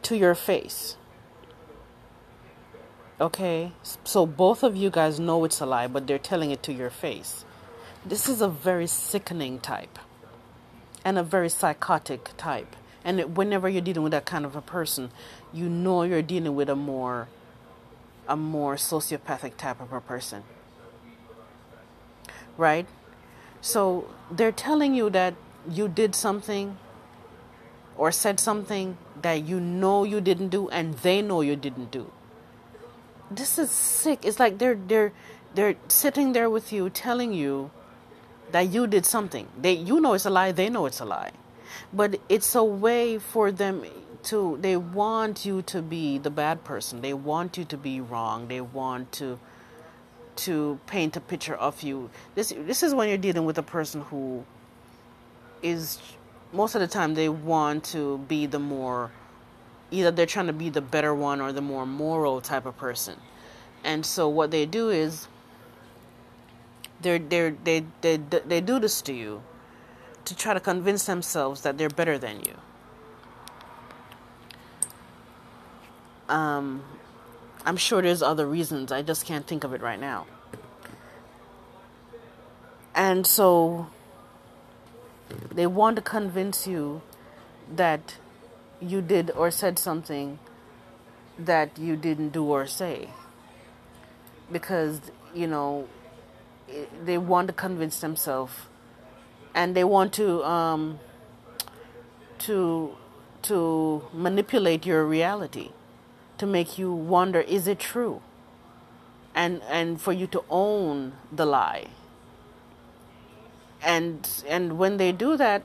to 0.02 0.16
your 0.16 0.34
face. 0.34 0.96
Okay? 3.20 3.72
So 4.02 4.26
both 4.26 4.62
of 4.62 4.76
you 4.76 4.90
guys 4.90 5.20
know 5.20 5.44
it's 5.44 5.60
a 5.60 5.66
lie, 5.66 5.86
but 5.86 6.06
they're 6.06 6.18
telling 6.18 6.50
it 6.50 6.62
to 6.64 6.72
your 6.72 6.90
face. 6.90 7.44
This 8.04 8.28
is 8.28 8.40
a 8.40 8.48
very 8.48 8.86
sickening 8.86 9.60
type 9.60 9.98
and 11.04 11.18
a 11.18 11.22
very 11.22 11.48
psychotic 11.48 12.30
type. 12.36 12.76
And 13.04 13.36
whenever 13.36 13.68
you're 13.68 13.82
dealing 13.82 14.02
with 14.02 14.12
that 14.12 14.24
kind 14.24 14.44
of 14.44 14.56
a 14.56 14.62
person, 14.62 15.10
you 15.54 15.68
know 15.68 16.02
you're 16.02 16.22
dealing 16.22 16.54
with 16.54 16.68
a 16.68 16.76
more 16.76 17.28
a 18.26 18.36
more 18.36 18.74
sociopathic 18.76 19.56
type 19.56 19.80
of 19.80 19.92
a 19.92 20.00
person. 20.00 20.42
Right? 22.56 22.86
So 23.60 24.08
they're 24.30 24.52
telling 24.52 24.94
you 24.94 25.10
that 25.10 25.34
you 25.70 25.88
did 25.88 26.14
something 26.14 26.76
or 27.96 28.10
said 28.10 28.40
something 28.40 28.96
that 29.22 29.44
you 29.44 29.60
know 29.60 30.04
you 30.04 30.20
didn't 30.20 30.48
do 30.48 30.68
and 30.70 30.94
they 30.98 31.22
know 31.22 31.40
you 31.40 31.56
didn't 31.56 31.90
do. 31.90 32.10
This 33.30 33.58
is 33.58 33.70
sick. 33.70 34.24
It's 34.24 34.40
like 34.40 34.58
they're 34.58 34.74
they're 34.74 35.12
they're 35.54 35.76
sitting 35.88 36.32
there 36.32 36.50
with 36.50 36.72
you 36.72 36.90
telling 36.90 37.32
you 37.32 37.70
that 38.52 38.68
you 38.68 38.86
did 38.86 39.06
something. 39.06 39.48
They 39.60 39.72
you 39.72 40.00
know 40.00 40.14
it's 40.14 40.26
a 40.26 40.30
lie, 40.30 40.52
they 40.52 40.68
know 40.68 40.86
it's 40.86 41.00
a 41.00 41.04
lie 41.04 41.32
but 41.92 42.20
it's 42.28 42.54
a 42.54 42.64
way 42.64 43.18
for 43.18 43.50
them 43.52 43.84
to 44.26 44.58
they 44.60 44.76
want 44.76 45.44
you 45.44 45.62
to 45.62 45.82
be 45.82 46.18
the 46.18 46.30
bad 46.30 46.64
person. 46.64 47.00
They 47.00 47.14
want 47.14 47.56
you 47.56 47.64
to 47.64 47.76
be 47.76 48.00
wrong. 48.00 48.48
They 48.48 48.60
want 48.60 49.12
to 49.12 49.38
to 50.37 50.78
paint 50.87 51.16
a 51.16 51.20
picture 51.20 51.54
of 51.54 51.82
you. 51.82 52.10
This 52.34 52.52
this 52.56 52.82
is 52.82 52.94
when 52.94 53.08
you're 53.08 53.18
dealing 53.18 53.44
with 53.44 53.58
a 53.58 53.62
person 53.62 54.02
who 54.02 54.44
is 55.62 55.98
most 56.52 56.74
of 56.74 56.80
the 56.80 56.87
time 56.87 57.14
they 57.14 57.28
want 57.28 57.84
to 57.84 58.18
be 58.28 58.46
the 58.46 58.58
more 58.58 59.10
either 59.90 60.10
they're 60.10 60.26
trying 60.26 60.46
to 60.46 60.52
be 60.52 60.68
the 60.70 60.80
better 60.80 61.14
one 61.14 61.40
or 61.40 61.52
the 61.52 61.60
more 61.60 61.87
moral 61.87 62.40
type 62.40 62.66
of 62.66 62.76
person. 62.76 63.16
And 63.84 64.04
so 64.04 64.28
what 64.28 64.50
they 64.50 64.66
do 64.66 64.88
is 64.88 65.28
they're, 67.00 67.18
they're, 67.18 67.54
they 67.64 67.84
they 68.00 68.16
they 68.16 68.60
do 68.60 68.78
this 68.78 69.02
to 69.02 69.12
you 69.12 69.42
to 70.24 70.34
try 70.34 70.54
to 70.54 70.60
convince 70.60 71.04
themselves 71.04 71.60
that 71.62 71.76
they're 71.76 71.90
better 71.90 72.18
than 72.18 72.40
you. 72.40 72.54
Um, 76.28 76.82
I'm 77.64 77.76
sure 77.76 78.02
there's 78.02 78.22
other 78.22 78.46
reasons. 78.46 78.92
I 78.92 79.02
just 79.02 79.26
can't 79.26 79.46
think 79.46 79.64
of 79.64 79.72
it 79.72 79.80
right 79.80 80.00
now. 80.00 80.26
And 82.94 83.26
so 83.26 83.88
they 85.52 85.66
want 85.66 85.96
to 85.96 86.02
convince 86.02 86.66
you 86.66 87.02
that 87.74 88.16
you 88.80 89.00
did 89.00 89.30
or 89.30 89.50
said 89.50 89.78
something 89.78 90.38
that 91.38 91.78
you 91.78 91.96
didn't 91.96 92.30
do 92.30 92.44
or 92.44 92.66
say. 92.66 93.10
Because, 94.52 95.00
you 95.34 95.46
know, 95.46 95.88
they 97.02 97.18
want 97.18 97.48
to 97.48 97.54
convince 97.54 98.00
themselves 98.00 98.54
and 99.54 99.74
they 99.76 99.84
want 99.84 100.12
to 100.14 100.44
um, 100.44 100.98
to 102.40 102.96
to 103.42 104.02
manipulate 104.12 104.84
your 104.84 105.04
reality 105.04 105.70
to 106.38 106.46
make 106.46 106.78
you 106.78 106.92
wonder 106.92 107.40
is 107.40 107.66
it 107.66 107.78
true 107.78 108.20
and 109.34 109.62
and 109.68 110.00
for 110.00 110.12
you 110.12 110.26
to 110.26 110.44
own 110.50 111.12
the 111.32 111.46
lie 111.46 111.86
and 113.82 114.28
and 114.48 114.78
when 114.78 114.96
they 114.96 115.12
do 115.12 115.36
that 115.36 115.62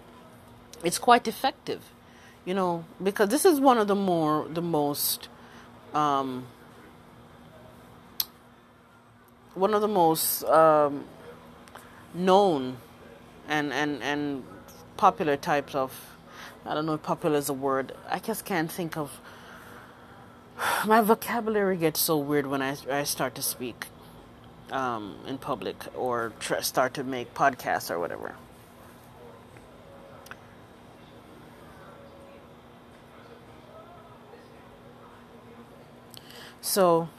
it's 0.84 0.97
quite 0.99 1.27
effective 1.27 1.82
you 2.45 2.53
know 2.53 2.86
because 3.01 3.29
this 3.29 3.45
is 3.45 3.60
one 3.60 3.77
of 3.77 3.88
the 3.88 3.95
more 3.95 4.47
the 4.49 4.62
most 4.62 5.27
um, 5.93 6.45
one 9.55 9.73
of 9.73 9.82
the 9.82 9.88
most 9.88 10.43
um, 10.45 11.05
known 12.13 12.77
and 13.47 13.73
and 13.73 14.01
and 14.03 14.43
popular 14.97 15.36
types 15.36 15.75
of 15.75 15.91
I 16.65 16.73
don't 16.73 16.86
know 16.86 16.93
if 16.93 17.03
popular 17.03 17.38
is 17.38 17.49
a 17.49 17.53
word. 17.53 17.93
I 18.10 18.19
just 18.19 18.45
can't 18.45 18.71
think 18.71 18.97
of 18.97 19.19
my 20.86 21.02
vocabulary 21.02 21.78
gets 21.78 22.00
so 22.00 22.17
weird 22.17 22.48
when 22.48 22.62
I, 22.62 22.76
I 22.89 23.04
start 23.04 23.36
to 23.36 23.41
speak 23.41 23.86
um, 24.72 25.17
in 25.28 25.38
public 25.38 25.76
or 25.95 26.34
tr- 26.39 26.62
start 26.62 26.93
to 26.95 27.04
make 27.04 27.34
podcasts 27.34 27.89
or 27.89 28.00
whatever. 28.00 28.36
So 36.62 37.10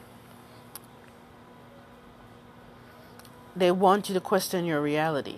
they 3.56 3.70
want 3.70 4.08
you 4.08 4.14
to 4.14 4.20
question 4.20 4.64
your 4.64 4.80
reality. 4.80 5.36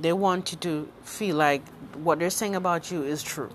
They 0.00 0.12
want 0.12 0.52
you 0.52 0.58
to 0.58 0.88
feel 1.02 1.36
like 1.36 1.66
what 1.94 2.18
they're 2.18 2.30
saying 2.30 2.54
about 2.54 2.90
you 2.90 3.02
is 3.02 3.22
true. 3.22 3.50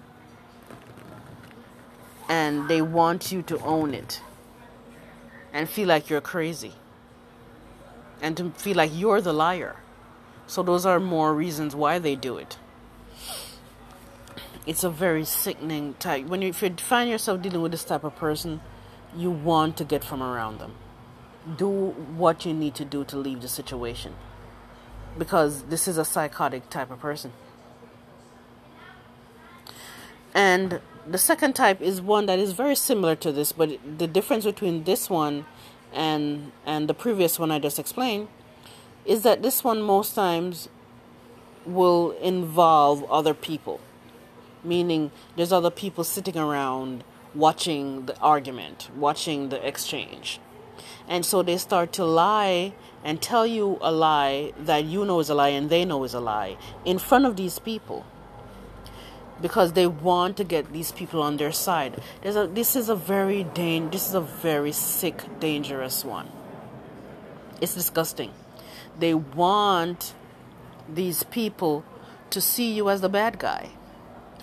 And 2.29 2.69
they 2.69 2.81
want 2.81 3.31
you 3.31 3.41
to 3.41 3.59
own 3.59 3.93
it 3.93 4.21
and 5.51 5.67
feel 5.67 5.87
like 5.87 6.09
you're 6.09 6.21
crazy 6.21 6.73
and 8.21 8.37
to 8.37 8.51
feel 8.51 8.77
like 8.77 8.91
you're 8.93 9.19
the 9.19 9.33
liar. 9.33 9.77
So, 10.47 10.63
those 10.63 10.85
are 10.85 10.99
more 10.99 11.33
reasons 11.33 11.75
why 11.75 11.99
they 11.99 12.15
do 12.15 12.37
it. 12.37 12.57
It's 14.65 14.83
a 14.83 14.89
very 14.89 15.25
sickening 15.25 15.95
type. 15.99 16.25
When 16.25 16.41
you, 16.41 16.49
if 16.49 16.61
you 16.61 16.69
find 16.77 17.09
yourself 17.09 17.41
dealing 17.41 17.61
with 17.61 17.71
this 17.71 17.83
type 17.83 18.03
of 18.03 18.15
person, 18.15 18.61
you 19.15 19.31
want 19.31 19.77
to 19.77 19.83
get 19.83 20.03
from 20.03 20.21
around 20.21 20.59
them. 20.59 20.73
Do 21.57 21.69
what 21.69 22.45
you 22.45 22.53
need 22.53 22.75
to 22.75 22.85
do 22.85 23.03
to 23.05 23.17
leave 23.17 23.41
the 23.41 23.47
situation. 23.47 24.13
Because 25.17 25.63
this 25.63 25.87
is 25.87 25.97
a 25.97 26.05
psychotic 26.05 26.69
type 26.69 26.91
of 26.91 26.99
person. 26.99 27.31
And 30.33 30.81
the 31.09 31.17
second 31.17 31.53
type 31.53 31.81
is 31.81 32.01
one 32.01 32.27
that 32.27 32.37
is 32.37 32.51
very 32.51 32.75
similar 32.75 33.15
to 33.15 33.31
this, 33.31 33.51
but 33.51 33.79
the 33.97 34.07
difference 34.07 34.45
between 34.45 34.83
this 34.83 35.09
one 35.09 35.45
and 35.91 36.51
and 36.65 36.87
the 36.87 36.93
previous 36.93 37.39
one 37.39 37.49
I 37.49 37.57
just 37.57 37.79
explained 37.79 38.27
is 39.05 39.23
that 39.23 39.41
this 39.41 39.63
one 39.63 39.81
most 39.81 40.13
times 40.13 40.69
will 41.65 42.11
involve 42.21 43.03
other 43.09 43.33
people. 43.33 43.79
Meaning 44.63 45.11
there's 45.35 45.51
other 45.51 45.71
people 45.71 46.03
sitting 46.03 46.37
around 46.37 47.03
watching 47.33 48.05
the 48.05 48.17
argument, 48.19 48.89
watching 48.95 49.49
the 49.49 49.65
exchange. 49.67 50.39
And 51.07 51.25
so 51.25 51.41
they 51.41 51.57
start 51.57 51.91
to 51.93 52.05
lie 52.05 52.73
and 53.03 53.19
tell 53.19 53.47
you 53.47 53.79
a 53.81 53.91
lie 53.91 54.53
that 54.59 54.85
you 54.85 55.05
know 55.05 55.19
is 55.19 55.29
a 55.29 55.33
lie 55.33 55.49
and 55.49 55.69
they 55.69 55.85
know 55.85 56.03
is 56.03 56.13
a 56.13 56.19
lie 56.19 56.57
in 56.85 56.99
front 56.99 57.25
of 57.25 57.35
these 57.35 57.57
people 57.57 58.05
because 59.41 59.73
they 59.73 59.87
want 59.87 60.37
to 60.37 60.43
get 60.43 60.71
these 60.73 60.91
people 60.91 61.21
on 61.21 61.37
their 61.37 61.51
side. 61.51 62.01
A, 62.23 62.47
this 62.47 62.75
is 62.75 62.89
a 62.89 62.95
very 62.95 63.43
dan- 63.43 63.89
this 63.89 64.07
is 64.07 64.13
a 64.13 64.21
very 64.21 64.71
sick, 64.71 65.23
dangerous 65.39 66.03
one. 66.03 66.29
It's 67.61 67.73
disgusting. 67.73 68.31
They 68.97 69.13
want 69.13 70.13
these 70.87 71.23
people 71.23 71.83
to 72.29 72.41
see 72.41 72.71
you 72.71 72.89
as 72.89 73.01
the 73.01 73.09
bad 73.09 73.39
guy 73.39 73.69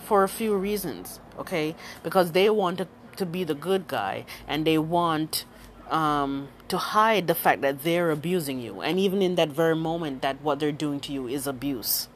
for 0.03 0.23
a 0.23 0.29
few 0.29 0.57
reasons, 0.57 1.21
okay? 1.39 1.75
Because 2.03 2.33
they 2.33 2.49
want 2.51 2.79
to, 2.79 2.89
to 3.17 3.27
be 3.27 3.45
the 3.45 3.55
good 3.55 3.89
guy 3.89 4.25
and 4.47 4.67
they 4.67 4.79
want 4.79 5.45
um, 5.91 6.49
to 6.69 6.79
hide 6.79 7.27
the 7.27 7.35
fact 7.35 7.63
that 7.63 7.83
they're 7.83 8.11
abusing 8.11 8.61
you. 8.61 8.81
And 8.81 8.99
even 8.99 9.23
in 9.23 9.35
that 9.37 9.49
very 9.49 9.77
moment, 9.77 10.23
that 10.23 10.41
what 10.43 10.59
they're 10.61 10.73
doing 10.73 11.01
to 11.01 11.13
you 11.13 11.29
is 11.29 11.47
abuse. 11.47 12.09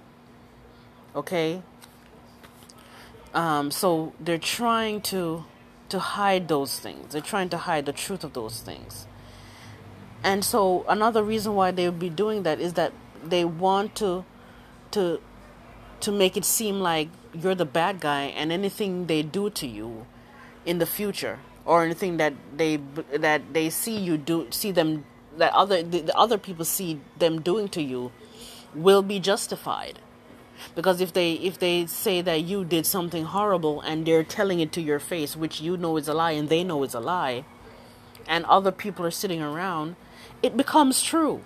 Okay? 1.14 1.62
Um, 3.35 3.71
so 3.71 4.12
they're 4.19 4.38
trying 4.38 5.01
to 5.03 5.45
to 5.88 5.99
hide 5.99 6.49
those 6.49 6.79
things. 6.79 7.12
They're 7.12 7.21
trying 7.21 7.49
to 7.51 7.59
hide 7.59 7.87
the 7.87 7.93
truth 7.93 8.23
of 8.25 8.33
those 8.33 8.61
things. 8.61 9.07
And 10.23 10.45
so 10.45 10.85
another 10.88 11.23
reason 11.23 11.55
why 11.55 11.71
they 11.71 11.88
would 11.88 11.99
be 11.99 12.11
doing 12.11 12.43
that 12.45 12.61
is 12.61 12.75
that 12.75 12.93
they 13.25 13.45
want 13.45 13.95
to 13.97 14.25
to 14.93 15.21
to 16.01 16.12
make 16.12 16.37
it 16.37 16.45
seem 16.45 16.81
like 16.81 17.09
you're 17.33 17.55
the 17.55 17.64
bad 17.64 18.01
guy 18.01 18.23
and 18.23 18.51
anything 18.51 19.07
they 19.07 19.23
do 19.23 19.51
to 19.51 19.66
you 19.66 20.07
in 20.64 20.79
the 20.79 20.87
future 20.87 21.38
or 21.64 21.85
anything 21.85 22.16
that 22.16 22.33
they 22.57 22.77
that 23.12 23.53
they 23.53 23.71
see 23.71 23.97
you 23.97 24.16
do 24.16 24.47
see 24.51 24.73
them 24.73 25.05
that 25.37 25.53
other 25.53 25.83
the, 25.83 26.01
the 26.01 26.16
other 26.16 26.38
people 26.38 26.64
see 26.64 27.01
them 27.19 27.40
doing 27.40 27.69
to 27.69 27.83
you 27.83 28.11
will 28.75 29.03
be 29.03 29.21
justified 29.21 29.99
because 30.75 31.01
if 31.01 31.12
they 31.12 31.35
if 31.35 31.59
they 31.59 31.87
say 31.87 32.20
that 32.20 32.42
you 32.42 32.64
did 32.64 32.87
something 32.87 33.25
horrible 33.25 33.81
and 33.81 34.07
they're 34.07 34.25
telling 34.25 34.61
it 34.61 34.73
to 34.73 34.81
your 34.81 34.99
face 34.99 35.37
which 35.37 35.61
you 35.61 35.77
know 35.77 35.96
is 35.96 36.09
a 36.09 36.14
lie 36.14 36.33
and 36.33 36.49
they 36.49 36.64
know 36.64 36.83
is 36.83 36.94
a 36.94 37.01
lie 37.01 37.44
and 38.27 38.44
other 38.46 38.70
people 38.70 39.05
are 39.05 39.11
sitting 39.11 39.42
around 39.42 39.96
it 40.42 40.57
becomes 40.57 41.03
true. 41.03 41.42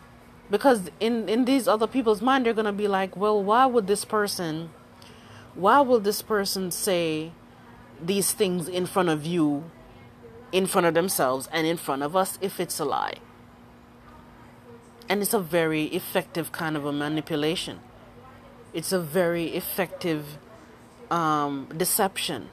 Because 0.50 0.90
in 1.00 1.28
in 1.28 1.46
these 1.46 1.66
other 1.66 1.86
people's 1.86 2.20
mind 2.20 2.46
they're 2.46 2.52
going 2.52 2.66
to 2.66 2.72
be 2.72 2.86
like 2.86 3.16
well 3.16 3.42
why 3.42 3.66
would 3.66 3.86
this 3.86 4.04
person 4.04 4.70
why 5.54 5.80
will 5.80 6.00
this 6.00 6.20
person 6.20 6.70
say 6.70 7.32
these 8.02 8.32
things 8.32 8.68
in 8.68 8.86
front 8.86 9.08
of 9.08 9.24
you 9.24 9.70
in 10.52 10.66
front 10.66 10.86
of 10.86 10.94
themselves 10.94 11.48
and 11.52 11.66
in 11.66 11.76
front 11.76 12.02
of 12.02 12.14
us 12.14 12.38
if 12.40 12.60
it's 12.60 12.78
a 12.78 12.84
lie? 12.84 13.14
And 15.08 15.22
it's 15.22 15.34
a 15.34 15.40
very 15.40 15.84
effective 15.84 16.52
kind 16.52 16.76
of 16.76 16.84
a 16.84 16.92
manipulation 16.92 17.80
it's 18.74 18.92
a 18.92 19.00
very 19.00 19.46
effective 19.54 20.36
um, 21.10 21.68
deception. 21.74 22.50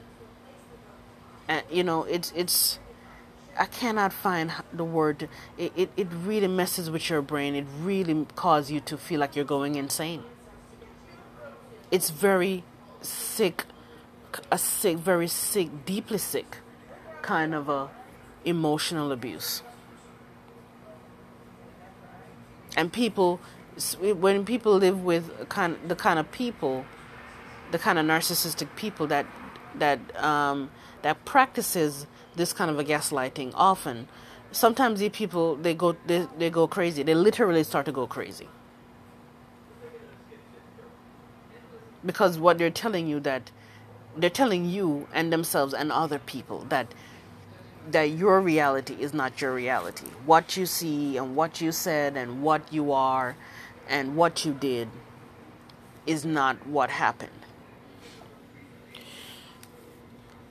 And 1.48 1.64
you 1.70 1.84
know, 1.84 2.04
it's 2.04 2.32
it's. 2.34 2.78
I 3.58 3.66
cannot 3.66 4.14
find 4.14 4.50
the 4.72 4.84
word. 4.84 5.28
It, 5.58 5.72
it 5.76 5.90
it 5.96 6.08
really 6.24 6.48
messes 6.48 6.90
with 6.90 7.10
your 7.10 7.20
brain. 7.20 7.54
It 7.54 7.66
really 7.82 8.26
causes 8.36 8.70
you 8.70 8.80
to 8.80 8.96
feel 8.96 9.20
like 9.20 9.36
you're 9.36 9.44
going 9.44 9.74
insane. 9.74 10.22
It's 11.90 12.08
very 12.08 12.64
sick, 13.02 13.64
a 14.50 14.56
sick, 14.56 14.96
very 14.96 15.28
sick, 15.28 15.84
deeply 15.84 16.16
sick, 16.18 16.58
kind 17.20 17.54
of 17.54 17.68
a 17.68 17.90
emotional 18.44 19.12
abuse. 19.12 19.62
And 22.74 22.90
people 22.90 23.40
when 24.00 24.44
people 24.44 24.76
live 24.76 25.02
with 25.04 25.48
kind 25.48 25.76
the 25.86 25.96
kind 25.96 26.18
of 26.18 26.30
people, 26.32 26.84
the 27.70 27.78
kind 27.78 27.98
of 27.98 28.06
narcissistic 28.06 28.74
people 28.76 29.06
that 29.08 29.26
that 29.76 29.98
um, 30.22 30.70
that 31.02 31.24
practices 31.24 32.06
this 32.36 32.52
kind 32.52 32.70
of 32.70 32.78
a 32.78 32.84
gaslighting 32.84 33.52
often, 33.54 34.08
sometimes 34.52 35.00
these 35.00 35.10
people 35.10 35.56
they 35.56 35.74
go 35.74 35.96
they, 36.06 36.26
they 36.38 36.50
go 36.50 36.66
crazy. 36.66 37.02
They 37.02 37.14
literally 37.14 37.64
start 37.64 37.86
to 37.86 37.92
go 37.92 38.06
crazy 38.06 38.48
because 42.04 42.38
what 42.38 42.58
they're 42.58 42.70
telling 42.70 43.06
you 43.06 43.20
that 43.20 43.50
they're 44.16 44.30
telling 44.30 44.68
you 44.68 45.08
and 45.14 45.32
themselves 45.32 45.72
and 45.72 45.90
other 45.92 46.18
people 46.18 46.66
that 46.68 46.94
that 47.90 48.10
your 48.10 48.40
reality 48.40 48.94
is 49.00 49.12
not 49.12 49.40
your 49.40 49.52
reality. 49.52 50.06
What 50.24 50.56
you 50.56 50.66
see 50.66 51.16
and 51.16 51.34
what 51.34 51.60
you 51.60 51.72
said 51.72 52.16
and 52.16 52.42
what 52.42 52.72
you 52.72 52.92
are 52.92 53.36
and 53.88 54.16
what 54.16 54.44
you 54.44 54.52
did 54.52 54.88
is 56.06 56.24
not 56.24 56.66
what 56.66 56.90
happened. 56.90 57.30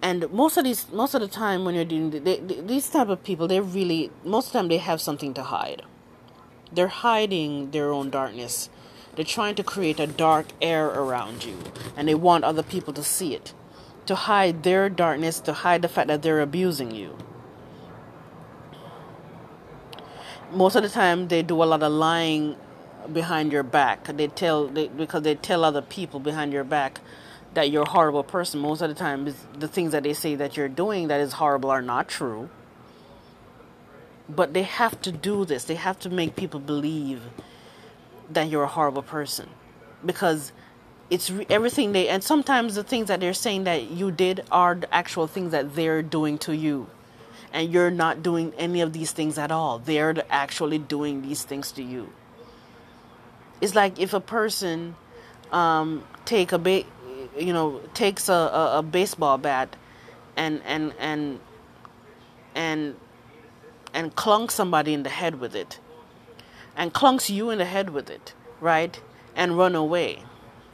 And 0.01 0.32
most 0.32 0.57
of 0.57 0.63
these, 0.63 0.91
most 0.91 1.13
of 1.13 1.21
the 1.21 1.27
time 1.27 1.63
when 1.63 1.75
you're 1.75 1.86
doing 1.86 2.09
they, 2.09 2.39
they, 2.39 2.59
these 2.61 2.89
type 2.89 3.09
of 3.09 3.23
people, 3.23 3.47
they're 3.47 3.61
really 3.61 4.11
most 4.23 4.47
of 4.47 4.53
the 4.53 4.59
time 4.59 4.67
they 4.67 4.77
have 4.77 4.99
something 4.99 5.34
to 5.36 5.43
hide. 5.43 5.84
They're 6.71 6.88
hiding 6.88 7.71
their 7.71 7.91
own 7.91 8.09
darkness. 8.09 8.69
They're 9.15 9.25
trying 9.25 9.55
to 9.55 9.63
create 9.63 9.99
a 9.99 10.07
dark 10.07 10.47
air 10.61 10.88
around 10.88 11.43
you, 11.43 11.57
and 11.97 12.07
they 12.07 12.15
want 12.15 12.45
other 12.45 12.63
people 12.63 12.93
to 12.93 13.03
see 13.03 13.36
it, 13.36 13.53
to 14.05 14.15
hide 14.15 14.63
their 14.63 14.89
darkness, 14.89 15.41
to 15.41 15.53
hide 15.53 15.82
the 15.82 15.89
fact 15.89 16.07
that 16.07 16.21
they're 16.21 16.39
abusing 16.39 16.91
you. 16.91 17.17
Most 20.49 20.75
of 20.75 20.84
the 20.84 20.89
time, 20.89 21.27
they 21.27 21.43
do 21.43 21.61
a 21.61 21.65
lot 21.65 21.84
of 21.84 21.91
lying 21.91 22.55
behind 23.11 23.51
your 23.51 23.63
back. 23.63 24.05
They 24.05 24.27
tell 24.27 24.67
they, 24.67 24.87
because 24.87 25.23
they 25.23 25.35
tell 25.35 25.63
other 25.63 25.81
people 25.81 26.19
behind 26.19 26.53
your 26.53 26.63
back 26.63 26.99
that 27.53 27.69
you're 27.69 27.83
a 27.83 27.89
horrible 27.89 28.23
person. 28.23 28.59
Most 28.59 28.81
of 28.81 28.89
the 28.89 28.95
time, 28.95 29.33
the 29.57 29.67
things 29.67 29.91
that 29.91 30.03
they 30.03 30.13
say 30.13 30.35
that 30.35 30.55
you're 30.55 30.69
doing 30.69 31.07
that 31.09 31.19
is 31.19 31.33
horrible 31.33 31.69
are 31.69 31.81
not 31.81 32.07
true. 32.07 32.49
But 34.29 34.53
they 34.53 34.63
have 34.63 35.01
to 35.01 35.11
do 35.11 35.45
this. 35.45 35.65
They 35.65 35.75
have 35.75 35.99
to 35.99 36.09
make 36.09 36.35
people 36.35 36.59
believe 36.59 37.21
that 38.29 38.49
you're 38.49 38.63
a 38.63 38.67
horrible 38.67 39.03
person 39.03 39.49
because 40.05 40.53
it's 41.09 41.29
re- 41.29 41.45
everything 41.49 41.91
they 41.91 42.07
and 42.07 42.23
sometimes 42.23 42.75
the 42.75 42.83
things 42.83 43.09
that 43.09 43.19
they're 43.19 43.33
saying 43.33 43.65
that 43.65 43.91
you 43.91 44.09
did 44.09 44.45
are 44.51 44.75
the 44.75 44.93
actual 44.93 45.27
things 45.27 45.51
that 45.51 45.75
they're 45.75 46.01
doing 46.01 46.37
to 46.37 46.55
you 46.55 46.87
and 47.53 47.71
you're 47.73 47.91
not 47.91 48.23
doing 48.23 48.53
any 48.57 48.81
of 48.81 48.93
these 48.93 49.11
things 49.11 49.37
at 49.37 49.51
all. 49.51 49.79
They're 49.79 50.15
actually 50.29 50.77
doing 50.77 51.21
these 51.21 51.43
things 51.43 51.71
to 51.73 51.83
you. 51.83 52.13
It's 53.62 53.76
like 53.76 53.99
if 53.99 54.14
a 54.14 54.20
person 54.20 54.95
um, 55.51 56.03
take 56.26 56.51
a 56.51 56.57
ba- 56.57 56.86
you 57.38 57.53
know 57.53 57.80
takes 57.93 58.28
a, 58.28 58.34
a, 58.34 58.80
a 58.80 58.84
baseball 58.84 59.38
bat 59.38 59.76
and 60.36 60.62
and 60.66 60.93
and 60.99 61.39
and 62.55 62.95
and 63.93 64.16
clunks 64.16 64.51
somebody 64.51 64.93
in 64.93 65.03
the 65.03 65.09
head 65.09 65.39
with 65.39 65.55
it 65.55 65.80
and 66.76 66.93
clunks 66.93 67.30
you 67.30 67.49
in 67.49 67.59
the 67.59 67.66
head 67.66 67.91
with 67.91 68.09
it 68.09 68.34
right 68.59 68.99
and 69.36 69.57
run 69.57 69.76
away. 69.76 70.24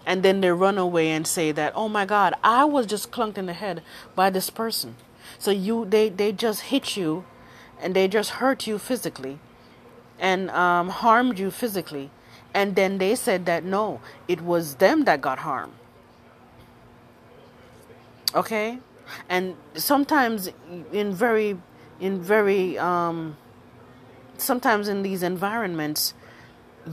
And 0.06 0.24
then 0.24 0.40
they 0.40 0.52
run 0.52 0.78
away 0.78 1.10
and 1.10 1.28
say 1.28 1.52
that 1.52 1.74
oh 1.76 1.90
my 1.90 2.06
god 2.06 2.34
i 2.44 2.64
was 2.64 2.86
just 2.86 3.12
clunked 3.12 3.38
in 3.38 3.46
the 3.46 3.54
head 3.54 3.84
by 4.16 4.30
this 4.30 4.50
person. 4.50 4.96
So 5.38 5.52
you 5.52 5.86
they 5.86 6.08
they 6.10 6.32
just 6.32 6.62
hit 6.62 6.96
you 6.96 7.26
and 7.82 7.94
they 7.94 8.08
just 8.08 8.32
hurt 8.32 8.66
you 8.66 8.80
physically 8.80 9.40
and 10.20 10.50
um, 10.52 10.90
harmed 10.90 11.38
you 11.38 11.52
physically 11.52 12.10
and 12.58 12.76
then 12.76 12.98
they 12.98 13.14
said 13.16 13.46
that 13.46 13.64
no 13.64 14.02
it 14.28 14.42
was 14.42 14.76
them 14.84 15.04
that 15.10 15.22
got 15.22 15.40
harmed 15.40 15.74
okay 18.34 18.80
and 19.30 19.56
sometimes 19.76 20.50
in 20.92 21.14
very 21.14 21.58
in 22.00 22.22
very 22.22 22.78
um, 22.78 23.38
sometimes 24.38 24.88
in 24.88 25.04
these 25.04 25.24
environments 25.24 26.14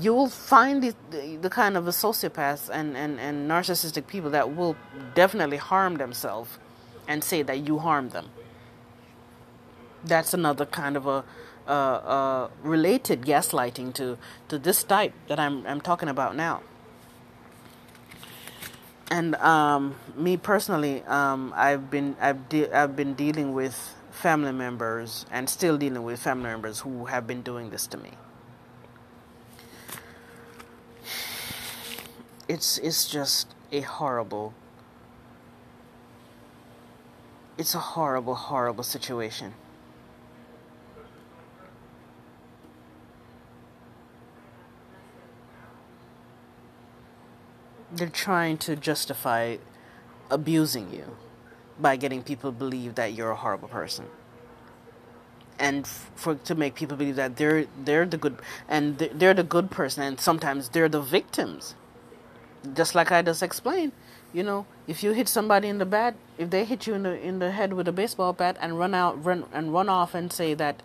you'll 0.00 0.28
find 0.28 0.82
the, 0.82 0.94
the, 1.10 1.36
the, 1.36 1.50
kind 1.50 1.76
of 1.76 1.86
a 1.86 1.90
sociopaths 1.90 2.68
and, 2.68 2.96
and, 2.96 3.20
and 3.20 3.48
narcissistic 3.48 4.06
people 4.06 4.30
that 4.30 4.56
will 4.56 4.76
definitely 5.14 5.56
harm 5.56 5.96
themselves 5.96 6.58
and 7.06 7.22
say 7.22 7.42
that 7.42 7.66
you 7.66 7.78
harm 7.78 8.08
them. 8.08 8.28
That's 10.04 10.34
another 10.34 10.66
kind 10.66 10.96
of 10.96 11.06
a, 11.06 11.24
uh, 11.66 11.70
uh, 11.70 12.48
related 12.62 13.22
gaslighting 13.22 13.94
to, 13.94 14.18
to 14.48 14.58
this 14.58 14.82
type 14.84 15.12
that 15.28 15.38
I'm, 15.38 15.66
I'm 15.66 15.80
talking 15.80 16.08
about 16.08 16.36
now. 16.36 16.62
And 19.10 19.34
um, 19.36 19.94
me 20.16 20.36
personally, 20.36 21.02
um, 21.04 21.52
I've 21.54 21.90
been 21.90 22.16
I've 22.20 22.48
de- 22.48 22.72
I've 22.72 22.96
been 22.96 23.14
dealing 23.14 23.52
with 23.52 23.94
family 24.10 24.52
members 24.52 25.26
and 25.30 25.48
still 25.48 25.76
dealing 25.76 26.02
with 26.02 26.20
family 26.20 26.48
members 26.48 26.80
who 26.80 27.04
have 27.06 27.26
been 27.26 27.42
doing 27.42 27.70
this 27.70 27.86
to 27.88 27.98
me. 27.98 28.12
It's 32.48 32.78
it's 32.78 33.06
just 33.06 33.54
a 33.70 33.82
horrible 33.82 34.54
it's 37.58 37.74
a 37.74 37.78
horrible 37.78 38.34
horrible 38.34 38.84
situation. 38.84 39.54
They're 47.94 48.08
trying 48.08 48.58
to 48.58 48.76
justify 48.76 49.56
abusing 50.30 50.92
you 50.92 51.16
by 51.78 51.96
getting 51.96 52.22
people 52.22 52.52
to 52.52 52.58
believe 52.58 52.94
that 52.96 53.14
you're 53.14 53.30
a 53.30 53.36
horrible 53.36 53.68
person. 53.68 54.06
And 55.58 55.86
for 55.86 56.34
to 56.34 56.54
make 56.54 56.74
people 56.74 56.96
believe 56.96 57.16
that 57.16 57.36
they're 57.36 57.66
they're 57.84 58.06
the 58.06 58.16
good 58.16 58.38
and 58.68 58.98
they're 58.98 59.34
the 59.34 59.44
good 59.44 59.70
person 59.70 60.02
and 60.02 60.20
sometimes 60.20 60.70
they're 60.70 60.88
the 60.88 61.00
victims. 61.00 61.74
Just 62.74 62.94
like 62.94 63.12
i 63.12 63.20
just 63.22 63.42
explained 63.42 63.92
you 64.34 64.42
know 64.42 64.66
if 64.86 65.02
you 65.02 65.12
hit 65.12 65.28
somebody 65.28 65.68
in 65.68 65.78
the 65.78 65.86
bat 65.86 66.14
if 66.36 66.50
they 66.50 66.64
hit 66.64 66.86
you 66.86 66.94
in 66.94 67.04
the 67.04 67.18
in 67.20 67.38
the 67.38 67.52
head 67.52 67.72
with 67.72 67.86
a 67.88 67.92
baseball 67.92 68.32
bat 68.32 68.56
and 68.60 68.78
run 68.78 68.92
out 68.92 69.24
run 69.24 69.44
and 69.52 69.72
run 69.72 69.88
off 69.88 70.14
and 70.14 70.32
say 70.32 70.52
that 70.52 70.82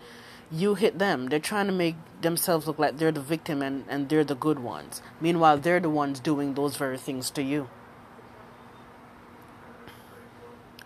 you 0.51 0.75
hit 0.75 0.99
them 0.99 1.27
they're 1.27 1.39
trying 1.39 1.67
to 1.67 1.73
make 1.73 1.95
themselves 2.21 2.67
look 2.67 2.79
like 2.79 2.97
they're 2.97 3.11
the 3.11 3.21
victim 3.21 3.61
and 3.61 3.85
and 3.87 4.09
they're 4.09 4.23
the 4.23 4.35
good 4.35 4.59
ones 4.59 5.01
meanwhile 5.21 5.57
they're 5.57 5.79
the 5.79 5.89
ones 5.89 6.19
doing 6.19 6.53
those 6.55 6.75
very 6.75 6.97
things 6.97 7.29
to 7.29 7.43
you 7.43 7.69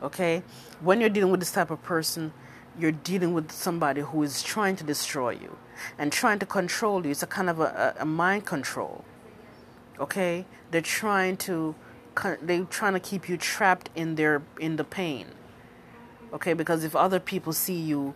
Okay? 0.03 0.43
When 0.81 0.99
you're 0.99 1.09
dealing 1.09 1.31
with 1.31 1.39
this 1.39 1.51
type 1.51 1.71
of 1.71 1.81
person, 1.81 2.33
you're 2.77 2.91
dealing 2.91 3.33
with 3.33 3.51
somebody 3.51 4.01
who 4.01 4.21
is 4.21 4.43
trying 4.43 4.75
to 4.75 4.83
destroy 4.83 5.31
you 5.31 5.57
and 5.97 6.11
trying 6.11 6.39
to 6.39 6.45
control 6.45 7.05
you. 7.05 7.11
It's 7.11 7.23
a 7.23 7.27
kind 7.27 7.49
of 7.49 7.59
a, 7.61 7.95
a 7.99 8.05
mind 8.05 8.45
control. 8.45 9.05
Okay? 9.99 10.45
They're 10.71 10.81
trying 10.81 11.37
to 11.37 11.75
they're 12.43 12.65
trying 12.65 12.93
to 12.93 12.99
keep 12.99 13.27
you 13.27 13.37
trapped 13.37 13.89
in 13.95 14.15
their 14.15 14.43
in 14.59 14.75
the 14.75 14.83
pain. 14.83 15.27
Okay? 16.33 16.53
Because 16.53 16.83
if 16.83 16.95
other 16.95 17.19
people 17.19 17.53
see 17.53 17.79
you 17.79 18.13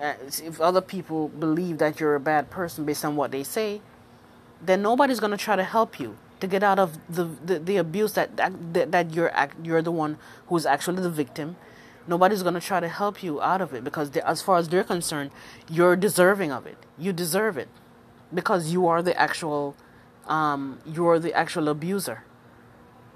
if 0.00 0.60
other 0.60 0.80
people 0.80 1.28
believe 1.28 1.78
that 1.78 2.00
you're 2.00 2.14
a 2.14 2.20
bad 2.20 2.50
person 2.50 2.84
based 2.84 3.04
on 3.04 3.16
what 3.16 3.30
they 3.30 3.42
say, 3.42 3.82
then 4.60 4.82
nobody's 4.82 5.20
going 5.20 5.32
to 5.32 5.36
try 5.36 5.56
to 5.56 5.64
help 5.64 6.00
you 6.00 6.16
to 6.40 6.46
get 6.46 6.62
out 6.62 6.78
of 6.78 6.98
the, 7.08 7.24
the, 7.44 7.58
the 7.58 7.76
abuse 7.76 8.14
that, 8.14 8.36
that 8.36 8.92
that 8.92 9.14
you're 9.14 9.30
you're 9.62 9.82
the 9.82 9.92
one 9.92 10.16
who's 10.46 10.64
actually 10.66 11.02
the 11.02 11.10
victim. 11.10 11.56
Nobody's 12.06 12.42
going 12.42 12.54
to 12.54 12.60
try 12.60 12.80
to 12.80 12.88
help 12.88 13.22
you 13.22 13.42
out 13.42 13.60
of 13.60 13.74
it 13.74 13.84
because 13.84 14.10
they, 14.10 14.22
as 14.22 14.40
far 14.40 14.56
as 14.56 14.68
they're 14.70 14.82
concerned, 14.84 15.30
you're 15.68 15.96
deserving 15.96 16.50
of 16.50 16.66
it. 16.66 16.78
You 16.98 17.12
deserve 17.12 17.58
it 17.58 17.68
because 18.32 18.72
you 18.72 18.86
are 18.86 19.02
the 19.02 19.18
actual 19.20 19.76
um, 20.26 20.80
you 20.86 21.06
are 21.08 21.18
the 21.18 21.34
actual 21.34 21.68
abuser. 21.68 22.24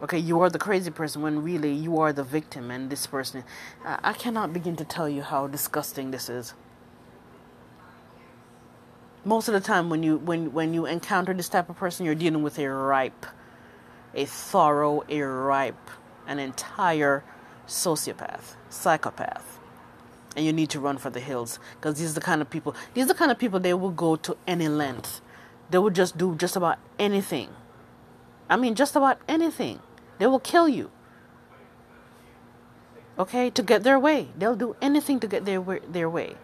Okay, 0.02 0.18
you 0.18 0.40
are 0.40 0.50
the 0.50 0.58
crazy 0.58 0.90
person 0.90 1.22
when 1.22 1.42
really 1.42 1.72
you 1.72 1.98
are 1.98 2.12
the 2.12 2.24
victim 2.24 2.70
and 2.70 2.90
this 2.90 3.06
person. 3.06 3.42
I 3.84 4.12
cannot 4.12 4.52
begin 4.52 4.76
to 4.76 4.84
tell 4.84 5.08
you 5.08 5.22
how 5.22 5.46
disgusting 5.46 6.10
this 6.10 6.28
is 6.28 6.52
most 9.24 9.48
of 9.48 9.54
the 9.54 9.60
time 9.60 9.88
when 9.88 10.02
you 10.02 10.18
when 10.18 10.52
when 10.52 10.74
you 10.74 10.86
encounter 10.86 11.32
this 11.32 11.48
type 11.48 11.70
of 11.70 11.76
person 11.76 12.04
you're 12.04 12.14
dealing 12.14 12.42
with 12.42 12.58
a 12.58 12.68
ripe 12.68 13.26
a 14.14 14.24
thorough 14.24 15.02
a 15.08 15.20
ripe 15.22 15.90
an 16.26 16.38
entire 16.38 17.24
sociopath 17.66 18.54
psychopath. 18.68 19.58
And 20.36 20.44
you 20.44 20.52
need 20.52 20.68
to 20.70 20.80
run 20.80 20.98
for 20.98 21.10
the 21.10 21.20
hills 21.20 21.60
because 21.76 21.98
these 21.98 22.10
are 22.10 22.14
the 22.14 22.20
kind 22.20 22.42
of 22.42 22.50
people 22.50 22.74
these 22.92 23.04
are 23.04 23.08
the 23.08 23.14
kind 23.14 23.30
of 23.30 23.38
people 23.38 23.60
they 23.60 23.74
will 23.74 23.90
go 23.90 24.16
to 24.16 24.36
any 24.46 24.68
length. 24.68 25.20
They 25.70 25.78
will 25.78 25.90
just 25.90 26.18
do 26.18 26.34
just 26.34 26.56
about 26.56 26.78
anything. 26.98 27.50
I 28.50 28.56
mean 28.56 28.74
just 28.74 28.96
about 28.96 29.18
anything. 29.28 29.80
They 30.18 30.26
will 30.26 30.40
kill 30.40 30.68
you. 30.68 30.90
Okay? 33.18 33.48
To 33.50 33.62
get 33.62 33.84
their 33.84 33.98
way. 33.98 34.28
They'll 34.36 34.56
do 34.56 34.76
anything 34.82 35.20
to 35.20 35.28
get 35.28 35.44
their 35.44 35.62
their 35.88 36.10
way 36.10 36.36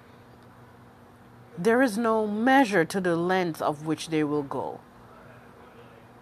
there 1.62 1.82
is 1.82 1.98
no 1.98 2.26
measure 2.26 2.86
to 2.86 3.00
the 3.02 3.14
length 3.14 3.61
of 3.61 3.84
which 3.84 4.08
they 4.08 4.24
will 4.24 4.42
go 4.42 4.80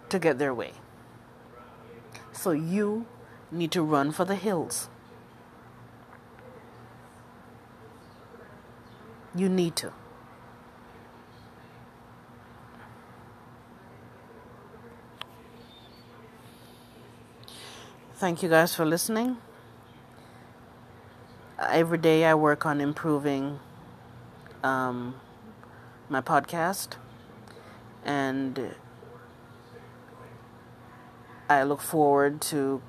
to 0.09 0.19
get 0.19 0.37
their 0.37 0.53
way. 0.53 0.73
So 2.33 2.51
you 2.51 3.05
need 3.49 3.71
to 3.71 3.81
run 3.81 4.11
for 4.11 4.25
the 4.25 4.35
hills. 4.35 4.89
You 9.33 9.47
need 9.47 9.77
to. 9.77 9.93
Thank 18.15 18.43
you 18.43 18.49
guys 18.49 18.75
for 18.75 18.83
listening. 18.83 19.37
Every 21.57 21.97
day 21.97 22.25
I 22.25 22.33
work 22.33 22.65
on 22.65 22.81
improving 22.81 23.59
um, 24.63 25.15
my 26.09 26.21
podcast, 26.21 26.95
and 28.03 28.75
I 31.47 31.63
look 31.63 31.81
forward 31.81 32.41
to 32.53 32.81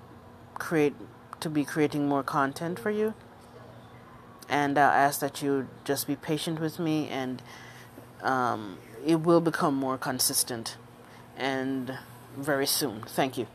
create 0.54 0.94
to 1.40 1.48
be 1.48 1.64
creating 1.64 2.08
more 2.08 2.22
content 2.22 2.78
for 2.78 2.90
you. 2.90 3.14
And 4.48 4.78
I 4.78 4.94
ask 4.94 5.20
that 5.20 5.42
you 5.42 5.68
just 5.84 6.06
be 6.06 6.16
patient 6.16 6.60
with 6.60 6.78
me, 6.78 7.08
and 7.08 7.42
um, 8.22 8.78
it 9.06 9.20
will 9.20 9.40
become 9.40 9.74
more 9.74 9.96
consistent 9.96 10.76
and 11.36 11.98
very 12.36 12.66
soon. 12.66 13.02
Thank 13.02 13.38
you. 13.38 13.46